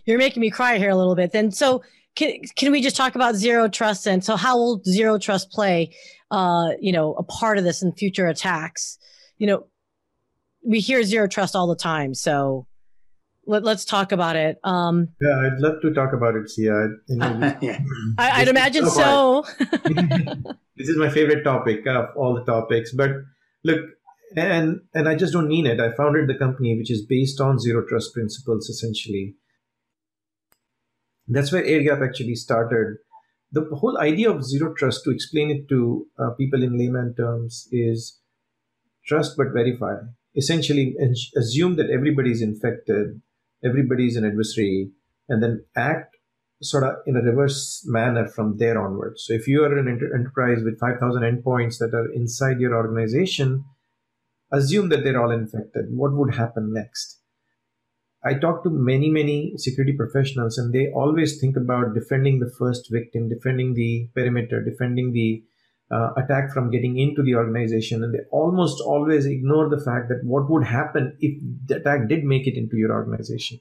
You're 0.06 0.18
making 0.18 0.42
me 0.42 0.50
cry 0.50 0.78
here 0.78 0.90
a 0.90 0.96
little 0.96 1.16
bit. 1.16 1.32
Then, 1.32 1.52
so 1.52 1.84
can 2.16 2.40
can 2.56 2.72
we 2.72 2.82
just 2.82 2.96
talk 2.96 3.16
about 3.16 3.36
zero 3.36 3.68
trust? 3.68 4.08
And 4.08 4.24
so, 4.24 4.36
how 4.36 4.58
will 4.58 4.82
zero 4.84 5.18
trust 5.18 5.52
play? 5.52 5.96
Uh, 6.32 6.72
you 6.80 6.92
know, 6.92 7.14
a 7.14 7.24
part 7.24 7.58
of 7.58 7.64
this 7.64 7.82
in 7.82 7.94
future 7.94 8.28
attacks. 8.28 8.98
You 9.38 9.48
know, 9.48 9.68
we 10.64 10.80
hear 10.80 11.04
zero 11.04 11.28
trust 11.28 11.56
all 11.56 11.68
the 11.68 11.76
time. 11.76 12.14
So 12.14 12.68
let, 13.46 13.66
us 13.66 13.86
talk 13.86 14.12
about 14.12 14.36
it. 14.36 14.60
Um, 14.64 15.10
yeah, 15.22 15.40
I'd 15.40 15.60
love 15.60 15.82
to 15.82 15.94
talk 15.94 16.14
about 16.14 16.36
it, 16.36 16.50
Sia. 16.50 16.90
yeah. 17.08 17.80
I, 18.18 18.40
would 18.40 18.48
imagine 18.48 18.90
so. 18.90 19.46
this 20.78 20.90
is 20.90 20.98
my 20.98 21.10
favorite 21.10 21.44
topic 21.44 21.86
of 21.88 22.10
all 22.16 22.36
the 22.36 22.44
topics. 22.44 22.92
But 22.94 23.12
look, 23.64 23.82
and 24.36 24.82
and 24.94 25.08
I 25.08 25.16
just 25.16 25.34
don't 25.34 25.48
mean 25.48 25.66
it. 25.66 25.80
I 25.80 25.92
founded 25.92 26.28
the 26.28 26.36
company, 26.36 26.78
which 26.78 26.92
is 26.92 27.06
based 27.06 27.40
on 27.40 27.60
zero 27.60 27.86
trust 27.88 28.14
principles, 28.14 28.70
essentially. 28.70 29.36
That's 31.28 31.52
where 31.52 31.64
AirGap 31.64 32.04
actually 32.04 32.36
started. 32.36 32.98
The 33.52 33.66
whole 33.74 33.98
idea 34.00 34.30
of 34.30 34.44
zero 34.44 34.74
trust, 34.74 35.04
to 35.06 35.12
explain 35.12 35.50
it 35.50 35.70
to 35.70 36.08
uh, 36.20 36.32
people 36.32 36.62
in 36.62 36.78
layman 36.78 37.16
terms, 37.16 37.68
is 37.72 38.20
trust 39.08 39.38
but 39.38 39.54
verify. 39.54 39.96
Essentially, 40.36 40.96
assume 41.38 41.78
that 41.78 41.90
everybody 41.90 42.32
is 42.32 42.42
infected, 42.42 43.22
everybody 43.66 44.08
is 44.08 44.16
an 44.16 44.26
adversary, 44.26 44.92
and 45.28 45.42
then 45.42 45.66
act 45.76 46.16
sort 46.62 46.84
of 46.84 46.96
in 47.06 47.18
a 47.18 47.22
reverse 47.22 47.84
manner 47.86 48.28
from 48.28 48.58
there 48.58 48.82
onwards. 48.82 49.26
So 49.26 49.34
if 49.34 49.48
you 49.48 49.64
are 49.64 49.78
an 49.78 49.88
enterprise 49.88 50.64
with 50.64 50.80
5,000 50.80 51.22
endpoints 51.22 51.80
that 51.80 51.94
are 51.94 52.12
inside 52.14 52.60
your 52.60 52.76
organization, 52.76 53.66
assume 54.52 54.90
that 54.90 55.04
they're 55.04 55.22
all 55.22 55.32
infected. 55.32 55.86
What 55.90 56.14
would 56.14 56.36
happen 56.36 56.72
next? 56.74 57.20
I 58.24 58.34
talk 58.36 58.64
to 58.64 58.70
many, 58.70 59.10
many 59.10 59.54
security 59.58 59.94
professionals, 59.94 60.58
and 60.58 60.74
they 60.74 60.92
always 60.92 61.40
think 61.40 61.56
about 61.56 61.94
defending 61.94 62.40
the 62.40 62.52
first 62.58 62.90
victim, 62.92 63.30
defending 63.30 63.76
the 63.76 64.10
perimeter, 64.16 64.64
defending 64.64 65.12
the 65.12 65.44
uh, 65.92 66.10
attack 66.18 66.52
from 66.52 66.72
getting 66.72 66.98
into 66.98 67.22
the 67.24 67.36
organization. 67.36 68.04
And 68.04 68.14
they 68.14 68.24
almost 68.32 68.82
always 68.82 69.26
ignore 69.26 69.70
the 69.70 69.84
fact 69.84 70.10
that 70.10 70.22
what 70.24 70.50
would 70.50 70.66
happen 70.66 71.18
if 71.20 71.40
the 71.68 71.78
attack 71.78 72.08
did 72.10 72.24
make 72.24 72.48
it 72.48 72.58
into 72.58 72.78
your 72.78 72.92
organization. 72.92 73.60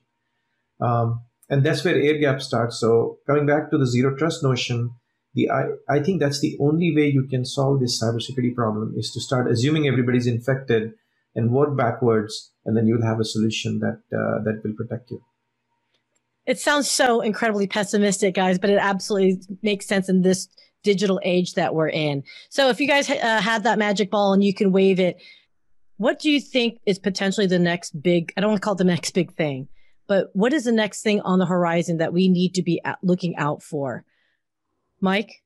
Um, 0.80 1.22
and 1.48 1.64
that's 1.64 1.84
where 1.84 1.96
air 1.96 2.18
gap 2.18 2.40
starts. 2.40 2.80
So 2.80 3.18
coming 3.26 3.46
back 3.46 3.70
to 3.70 3.78
the 3.78 3.86
zero 3.86 4.16
trust 4.16 4.42
notion, 4.42 4.92
the 5.34 5.50
I, 5.50 5.64
I 5.88 6.02
think 6.02 6.20
that's 6.20 6.40
the 6.40 6.56
only 6.60 6.94
way 6.94 7.08
you 7.08 7.26
can 7.28 7.44
solve 7.44 7.80
this 7.80 8.02
cybersecurity 8.02 8.54
problem 8.54 8.94
is 8.96 9.10
to 9.12 9.20
start 9.20 9.50
assuming 9.50 9.86
everybody's 9.86 10.26
infected 10.26 10.92
and 11.34 11.50
work 11.50 11.76
backwards, 11.76 12.52
and 12.64 12.76
then 12.76 12.86
you'll 12.86 13.04
have 13.04 13.18
a 13.18 13.24
solution 13.24 13.80
that 13.80 14.00
uh, 14.16 14.42
that 14.44 14.62
will 14.64 14.74
protect 14.74 15.10
you. 15.10 15.20
It 16.46 16.60
sounds 16.60 16.90
so 16.90 17.20
incredibly 17.20 17.66
pessimistic, 17.66 18.34
guys, 18.34 18.58
but 18.58 18.70
it 18.70 18.78
absolutely 18.78 19.40
makes 19.62 19.86
sense 19.86 20.08
in 20.08 20.22
this 20.22 20.48
digital 20.84 21.20
age 21.24 21.54
that 21.54 21.74
we're 21.74 21.88
in. 21.88 22.22
So, 22.50 22.68
if 22.68 22.80
you 22.80 22.86
guys 22.86 23.10
uh, 23.10 23.40
had 23.40 23.64
that 23.64 23.78
magic 23.78 24.10
ball 24.10 24.32
and 24.32 24.44
you 24.44 24.54
can 24.54 24.70
wave 24.70 25.00
it, 25.00 25.20
what 25.96 26.20
do 26.20 26.30
you 26.30 26.40
think 26.40 26.78
is 26.86 27.00
potentially 27.00 27.48
the 27.48 27.58
next 27.58 28.00
big? 28.00 28.32
I 28.36 28.40
don't 28.40 28.50
want 28.50 28.62
to 28.62 28.64
call 28.64 28.74
it 28.74 28.78
the 28.78 28.84
next 28.84 29.10
big 29.12 29.34
thing, 29.34 29.66
but 30.06 30.30
what 30.34 30.52
is 30.52 30.64
the 30.64 30.72
next 30.72 31.02
thing 31.02 31.20
on 31.22 31.40
the 31.40 31.46
horizon 31.46 31.96
that 31.96 32.12
we 32.12 32.28
need 32.28 32.54
to 32.54 32.62
be 32.62 32.80
looking 33.02 33.34
out 33.36 33.62
for? 33.62 34.04
Mike? 35.00 35.42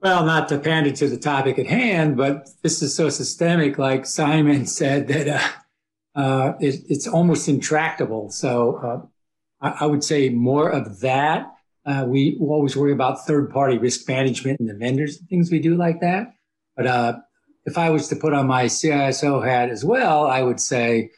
Well, 0.00 0.24
not 0.24 0.48
to 0.50 0.58
pander 0.58 0.92
to 0.92 1.08
the 1.08 1.16
topic 1.16 1.58
at 1.58 1.66
hand, 1.66 2.16
but 2.16 2.48
this 2.62 2.82
is 2.82 2.94
so 2.94 3.08
systemic, 3.08 3.78
like 3.78 4.06
Simon 4.06 4.66
said, 4.78 5.08
that 5.08 5.28
uh, 5.28 6.20
uh, 6.20 6.52
it, 6.60 6.82
it's 6.88 7.06
almost 7.06 7.48
intractable. 7.48 8.30
So 8.30 8.76
uh, 8.76 9.66
I, 9.66 9.84
I, 9.84 9.86
would 9.86 10.04
say 10.04 10.28
more 10.28 10.68
of 10.68 11.00
that. 11.00 11.52
Uh, 11.86 12.04
we 12.06 12.36
always 12.40 12.76
worry 12.76 12.92
about 12.92 13.24
third 13.26 13.50
party 13.50 13.78
risk 13.78 14.08
management 14.08 14.58
and 14.58 14.68
the 14.68 14.74
vendors 14.74 15.18
and 15.18 15.28
things 15.28 15.50
we 15.50 15.60
do 15.60 15.76
like 15.76 16.00
that. 16.00 16.32
But 16.76 16.86
uh, 16.86 17.18
if 17.64 17.78
I 17.78 17.90
was 17.90 18.08
to 18.08 18.16
put 18.16 18.34
on 18.34 18.46
my 18.46 18.64
CISO 18.64 19.46
hat 19.46 19.70
as 19.70 19.84
well, 19.84 20.26
I 20.26 20.42
would 20.42 20.60
say 20.60 21.10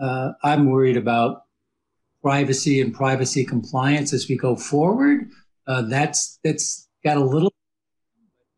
uh, 0.00 0.32
I'm 0.42 0.70
worried 0.70 0.96
about 0.96 1.42
privacy 2.22 2.80
and 2.80 2.94
privacy 2.94 3.44
compliance 3.44 4.12
as 4.12 4.26
we 4.28 4.36
go 4.36 4.56
forward. 4.56 5.28
Uh, 5.66 5.82
that's 5.82 6.38
that's 6.42 6.88
got 7.04 7.16
a 7.16 7.24
little. 7.24 7.52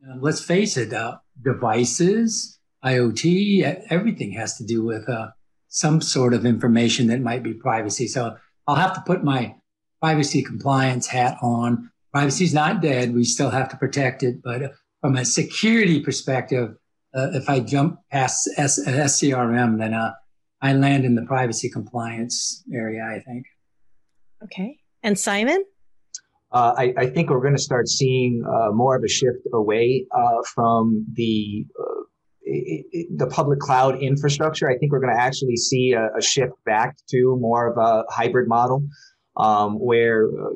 Uh, 0.05 0.17
let's 0.21 0.43
face 0.43 0.77
it, 0.77 0.93
uh, 0.93 1.19
devices, 1.43 2.59
IoT, 2.85 3.87
everything 3.91 4.33
has 4.33 4.57
to 4.57 4.65
do 4.65 4.85
with 4.85 5.09
uh, 5.09 5.29
some 5.69 6.01
sort 6.01 6.35
of 6.35 6.45
information 6.45 7.07
that 7.09 7.21
might 7.21 7.43
be 7.43 7.55
privacy. 7.55 8.09
So 8.09 8.37
I'll 8.67 8.77
have 8.77 8.95
to 8.95 9.01
put 9.03 9.23
my 9.23 9.55
privacy 10.03 10.43
compliance 10.43 11.07
hat 11.07 11.37
on. 11.43 11.91
Privacy 12.13 12.45
is 12.45 12.53
not 12.55 12.83
dead; 12.83 13.15
we 13.15 13.25
still 13.25 13.51
have 13.51 13.69
to 13.71 13.77
protect 13.77 14.23
it. 14.23 14.43
But 14.43 14.63
uh, 14.63 14.69
from 15.01 15.17
a 15.17 15.25
security 15.25 16.01
perspective, 16.01 16.75
if 17.15 17.49
I 17.49 17.61
jump 17.61 17.99
past 18.11 18.49
S- 18.57 18.85
SCRM, 18.87 19.79
then 19.79 19.95
I 20.63 20.73
land 20.75 21.05
in 21.05 21.17
the 21.17 21.23
privacy 21.23 21.69
compliance 21.69 22.63
area, 22.73 23.03
I 23.05 23.21
think. 23.21 23.47
Okay. 24.45 24.79
And 25.03 25.19
Simon? 25.19 25.65
Uh, 26.53 26.75
I, 26.77 26.95
I, 26.97 27.07
think 27.07 27.31
we're 27.31 27.41
going 27.41 27.57
to 27.57 27.63
start 27.63 27.89
seeing 27.89 28.43
uh, 28.47 28.73
more 28.73 28.95
of 28.95 29.03
a 29.03 29.09
shift 29.09 29.39
away 29.55 30.07
uh, 30.15 30.43
from 30.55 31.07
the 31.15 31.67
uh, 31.81 32.03
the 33.17 33.27
public 33.31 33.59
cloud 33.59 34.03
infrastructure. 34.03 34.69
I 34.69 34.77
think 34.77 34.93
we're 34.93 35.01
going 35.01 35.15
to 35.15 35.21
actually 35.21 35.57
see 35.57 35.93
a, 35.93 36.11
a, 36.19 36.21
shift 36.21 36.53
back 36.67 36.97
to 37.09 37.39
more 37.41 37.69
of 37.69 37.79
a 37.79 38.05
hybrid 38.11 38.49
model, 38.49 38.87
um, 39.37 39.79
where 39.79 40.27
uh, 40.27 40.51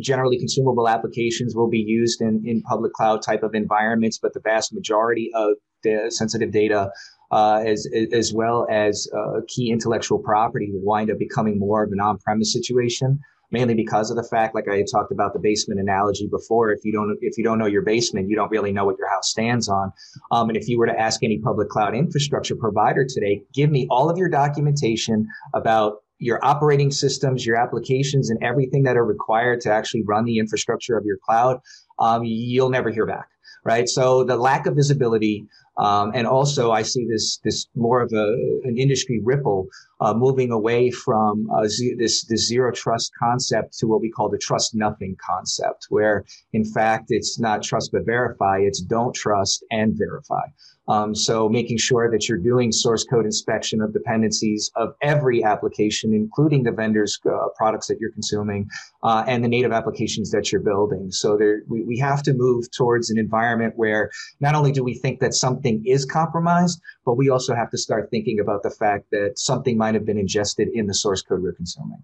generally 0.00 0.38
consumable 0.38 0.88
applications 0.88 1.54
will 1.54 1.68
be 1.68 1.78
used 1.78 2.20
in, 2.20 2.42
in 2.44 2.62
public 2.62 2.92
cloud 2.92 3.22
type 3.22 3.42
of 3.42 3.54
environments, 3.54 4.18
but 4.18 4.34
the 4.34 4.40
vast 4.40 4.72
majority 4.72 5.30
of 5.34 5.54
the 5.82 6.10
sensitive 6.10 6.52
data 6.52 6.90
uh, 7.30 7.62
as 7.66 7.86
as 8.12 8.32
well 8.32 8.66
as 8.70 9.08
uh, 9.16 9.40
key 9.48 9.70
intellectual 9.70 10.18
property 10.18 10.70
will 10.72 10.82
wind 10.82 11.10
up 11.10 11.18
becoming 11.18 11.58
more 11.58 11.82
of 11.84 11.92
an 11.92 12.00
on-premise 12.00 12.52
situation 12.52 13.18
mainly 13.50 13.74
because 13.74 14.10
of 14.10 14.16
the 14.16 14.22
fact 14.22 14.54
like 14.54 14.68
i 14.68 14.82
talked 14.90 15.12
about 15.12 15.32
the 15.32 15.38
basement 15.38 15.80
analogy 15.80 16.26
before 16.26 16.70
if 16.70 16.80
you 16.84 16.92
don't 16.92 17.16
if 17.20 17.36
you 17.38 17.44
don't 17.44 17.58
know 17.58 17.66
your 17.66 17.82
basement 17.82 18.28
you 18.28 18.36
don't 18.36 18.50
really 18.50 18.72
know 18.72 18.84
what 18.84 18.96
your 18.98 19.08
house 19.10 19.30
stands 19.30 19.68
on. 19.68 19.92
Um, 20.30 20.48
and 20.48 20.56
if 20.56 20.68
you 20.68 20.78
were 20.78 20.86
to 20.86 20.98
ask 20.98 21.22
any 21.22 21.38
public 21.38 21.68
cloud 21.68 21.94
infrastructure 21.94 22.56
provider 22.56 23.06
today 23.08 23.42
give 23.52 23.70
me 23.70 23.86
all 23.90 24.10
of 24.10 24.16
your 24.18 24.28
documentation 24.28 25.26
about 25.54 25.98
your 26.18 26.44
operating 26.44 26.90
systems 26.90 27.46
your 27.46 27.56
applications 27.56 28.30
and 28.30 28.42
everything 28.42 28.82
that 28.82 28.96
are 28.96 29.04
required 29.04 29.60
to 29.60 29.70
actually 29.70 30.02
run 30.04 30.24
the 30.24 30.38
infrastructure 30.38 30.96
of 30.96 31.04
your 31.04 31.18
cloud 31.24 31.58
um, 31.98 32.22
you'll 32.24 32.70
never 32.70 32.90
hear 32.90 33.06
back 33.06 33.28
right? 33.64 33.88
So 33.88 34.24
the 34.24 34.36
lack 34.36 34.66
of 34.66 34.74
visibility, 34.74 35.46
um, 35.76 36.12
and 36.14 36.26
also 36.26 36.72
I 36.72 36.82
see 36.82 37.06
this 37.06 37.38
this 37.44 37.66
more 37.76 38.00
of 38.00 38.12
a 38.12 38.26
an 38.64 38.76
industry 38.78 39.20
ripple 39.22 39.66
uh, 40.00 40.14
moving 40.14 40.50
away 40.50 40.90
from 40.90 41.48
uh, 41.54 41.66
z- 41.68 41.94
this 41.98 42.24
this 42.24 42.46
zero 42.46 42.72
trust 42.72 43.12
concept 43.18 43.78
to 43.78 43.86
what 43.86 44.00
we 44.00 44.10
call 44.10 44.28
the 44.28 44.38
trust 44.38 44.74
nothing 44.74 45.16
concept, 45.24 45.86
where 45.90 46.24
in 46.52 46.64
fact 46.64 47.06
it's 47.08 47.38
not 47.38 47.62
trust 47.62 47.90
but 47.92 48.06
verify, 48.06 48.58
it's 48.60 48.80
don't 48.80 49.14
trust 49.14 49.64
and 49.70 49.96
verify. 49.96 50.46
Um, 50.88 51.14
so 51.14 51.48
making 51.48 51.78
sure 51.78 52.10
that 52.10 52.28
you're 52.28 52.38
doing 52.38 52.72
source 52.72 53.04
code 53.04 53.26
inspection 53.26 53.80
of 53.80 53.92
dependencies 53.92 54.70
of 54.74 54.94
every 55.02 55.44
application, 55.44 56.14
including 56.14 56.62
the 56.62 56.72
vendor's 56.72 57.18
uh, 57.26 57.48
products 57.56 57.86
that 57.88 57.98
you're 58.00 58.12
consuming 58.12 58.68
uh, 59.02 59.24
and 59.26 59.44
the 59.44 59.48
native 59.48 59.72
applications 59.72 60.30
that 60.30 60.50
you're 60.50 60.62
building. 60.62 61.10
So 61.10 61.36
there, 61.36 61.62
we, 61.68 61.82
we 61.82 61.98
have 61.98 62.22
to 62.22 62.32
move 62.32 62.70
towards 62.70 63.10
an 63.10 63.18
environment 63.18 63.74
where 63.76 64.10
not 64.40 64.54
only 64.54 64.72
do 64.72 64.82
we 64.82 64.94
think 64.94 65.20
that 65.20 65.34
something 65.34 65.84
is 65.86 66.04
compromised, 66.04 66.80
but 67.04 67.14
we 67.14 67.28
also 67.28 67.54
have 67.54 67.70
to 67.70 67.78
start 67.78 68.08
thinking 68.10 68.40
about 68.40 68.62
the 68.62 68.70
fact 68.70 69.10
that 69.12 69.34
something 69.36 69.76
might 69.76 69.94
have 69.94 70.06
been 70.06 70.18
ingested 70.18 70.68
in 70.72 70.86
the 70.86 70.94
source 70.94 71.22
code 71.22 71.42
we're 71.42 71.52
consuming. 71.52 72.02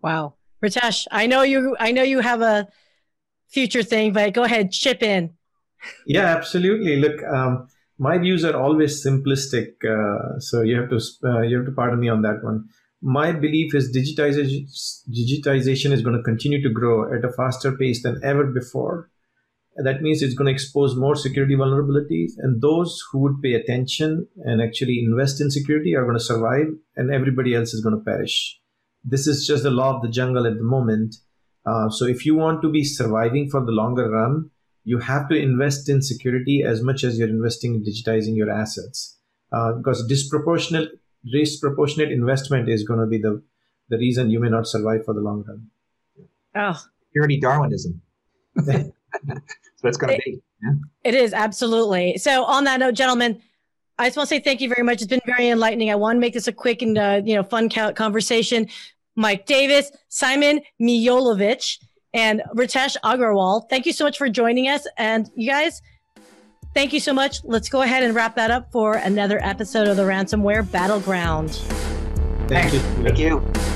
Wow. 0.00 0.34
Ritesh, 0.62 1.06
I 1.10 1.26
know 1.26 1.42
you 1.42 1.76
I 1.80 1.90
know 1.90 2.04
you 2.04 2.20
have 2.20 2.40
a 2.40 2.68
future 3.48 3.82
thing, 3.82 4.12
but 4.12 4.32
go 4.32 4.44
ahead, 4.44 4.70
chip 4.70 5.02
in. 5.02 5.30
Yeah, 6.06 6.26
absolutely. 6.26 6.96
Look, 6.96 7.20
um, 7.24 7.68
my 7.98 8.18
views 8.18 8.44
are 8.44 8.56
always 8.56 9.04
simplistic, 9.04 9.74
uh, 9.84 10.38
so 10.40 10.62
you 10.62 10.80
have 10.80 10.90
to 10.90 11.00
uh, 11.24 11.40
you 11.42 11.56
have 11.58 11.66
to 11.66 11.72
pardon 11.72 12.00
me 12.00 12.08
on 12.08 12.22
that 12.22 12.42
one. 12.42 12.68
My 13.00 13.32
belief 13.32 13.74
is 13.74 13.94
digitization 13.94 14.66
digitization 15.10 15.92
is 15.92 16.02
going 16.02 16.16
to 16.16 16.22
continue 16.22 16.62
to 16.62 16.70
grow 16.70 17.12
at 17.12 17.24
a 17.24 17.32
faster 17.32 17.72
pace 17.72 18.02
than 18.02 18.20
ever 18.22 18.46
before. 18.46 19.10
That 19.76 20.02
means 20.02 20.20
it's 20.20 20.34
going 20.34 20.46
to 20.46 20.52
expose 20.52 20.94
more 20.94 21.16
security 21.16 21.54
vulnerabilities, 21.54 22.32
and 22.38 22.60
those 22.60 23.02
who 23.10 23.20
would 23.20 23.42
pay 23.42 23.54
attention 23.54 24.28
and 24.44 24.60
actually 24.60 25.02
invest 25.02 25.40
in 25.40 25.50
security 25.50 25.94
are 25.94 26.04
going 26.04 26.18
to 26.18 26.24
survive, 26.24 26.66
and 26.96 27.10
everybody 27.10 27.54
else 27.54 27.72
is 27.72 27.82
going 27.82 27.96
to 27.96 28.04
perish. 28.04 28.58
This 29.04 29.26
is 29.26 29.46
just 29.46 29.64
the 29.64 29.70
law 29.70 29.96
of 29.96 30.02
the 30.02 30.10
jungle 30.10 30.46
at 30.46 30.56
the 30.56 30.62
moment. 30.62 31.16
Uh, 31.64 31.88
so 31.88 32.06
if 32.06 32.24
you 32.26 32.34
want 32.34 32.62
to 32.62 32.70
be 32.70 32.84
surviving 32.84 33.48
for 33.50 33.64
the 33.64 33.72
longer 33.72 34.10
run, 34.10 34.50
you 34.84 34.98
have 34.98 35.28
to 35.28 35.36
invest 35.36 35.88
in 35.88 36.02
security 36.02 36.62
as 36.62 36.82
much 36.82 37.04
as 37.04 37.18
you're 37.18 37.28
investing 37.28 37.74
in 37.74 37.84
digitizing 37.84 38.36
your 38.36 38.50
assets 38.50 39.18
uh, 39.52 39.72
because 39.72 40.06
disproportionate 40.06 40.90
disproportionate 41.30 42.10
investment 42.10 42.68
is 42.68 42.82
going 42.82 43.00
to 43.00 43.06
be 43.06 43.18
the 43.18 43.42
the 43.88 43.98
reason 43.98 44.30
you 44.30 44.40
may 44.40 44.48
not 44.48 44.66
survive 44.66 45.04
for 45.04 45.14
the 45.14 45.20
long 45.20 45.44
run 45.46 45.66
oh 46.56 46.80
security 47.08 47.38
darwinism 47.38 48.00
so 48.64 48.90
it's 49.84 49.96
going 49.96 50.14
to 50.14 50.22
be 50.24 50.42
yeah? 50.62 50.70
it 51.04 51.14
is 51.14 51.32
absolutely 51.32 52.18
so 52.18 52.44
on 52.44 52.64
that 52.64 52.80
note 52.80 52.94
gentlemen 52.94 53.40
I 53.98 54.06
just 54.06 54.16
want 54.16 54.28
to 54.30 54.34
say 54.34 54.40
thank 54.40 54.60
you 54.60 54.68
very 54.68 54.82
much. 54.82 55.02
It's 55.02 55.06
been 55.06 55.20
very 55.26 55.48
enlightening. 55.48 55.90
I 55.90 55.94
want 55.94 56.16
to 56.16 56.20
make 56.20 56.32
this 56.32 56.48
a 56.48 56.52
quick 56.52 56.82
and 56.82 56.96
uh, 56.98 57.20
you 57.24 57.36
know 57.36 57.42
fun 57.42 57.68
conversation. 57.68 58.66
Mike 59.14 59.46
Davis, 59.46 59.92
Simon 60.08 60.60
Mijolovich, 60.80 61.78
and 62.14 62.42
Ritesh 62.54 62.96
Agarwal. 63.04 63.68
Thank 63.68 63.86
you 63.86 63.92
so 63.92 64.04
much 64.04 64.18
for 64.18 64.28
joining 64.28 64.68
us. 64.68 64.86
And 64.96 65.30
you 65.34 65.50
guys, 65.50 65.82
thank 66.74 66.92
you 66.92 67.00
so 67.00 67.12
much. 67.12 67.44
Let's 67.44 67.68
go 67.68 67.82
ahead 67.82 68.02
and 68.02 68.14
wrap 68.14 68.36
that 68.36 68.50
up 68.50 68.70
for 68.72 68.94
another 68.94 69.38
episode 69.42 69.88
of 69.88 69.96
the 69.96 70.04
Ransomware 70.04 70.70
Battleground. 70.70 71.50
Thank 72.48 72.74
you. 72.74 72.80
Thank 72.80 73.18
you. 73.18 73.71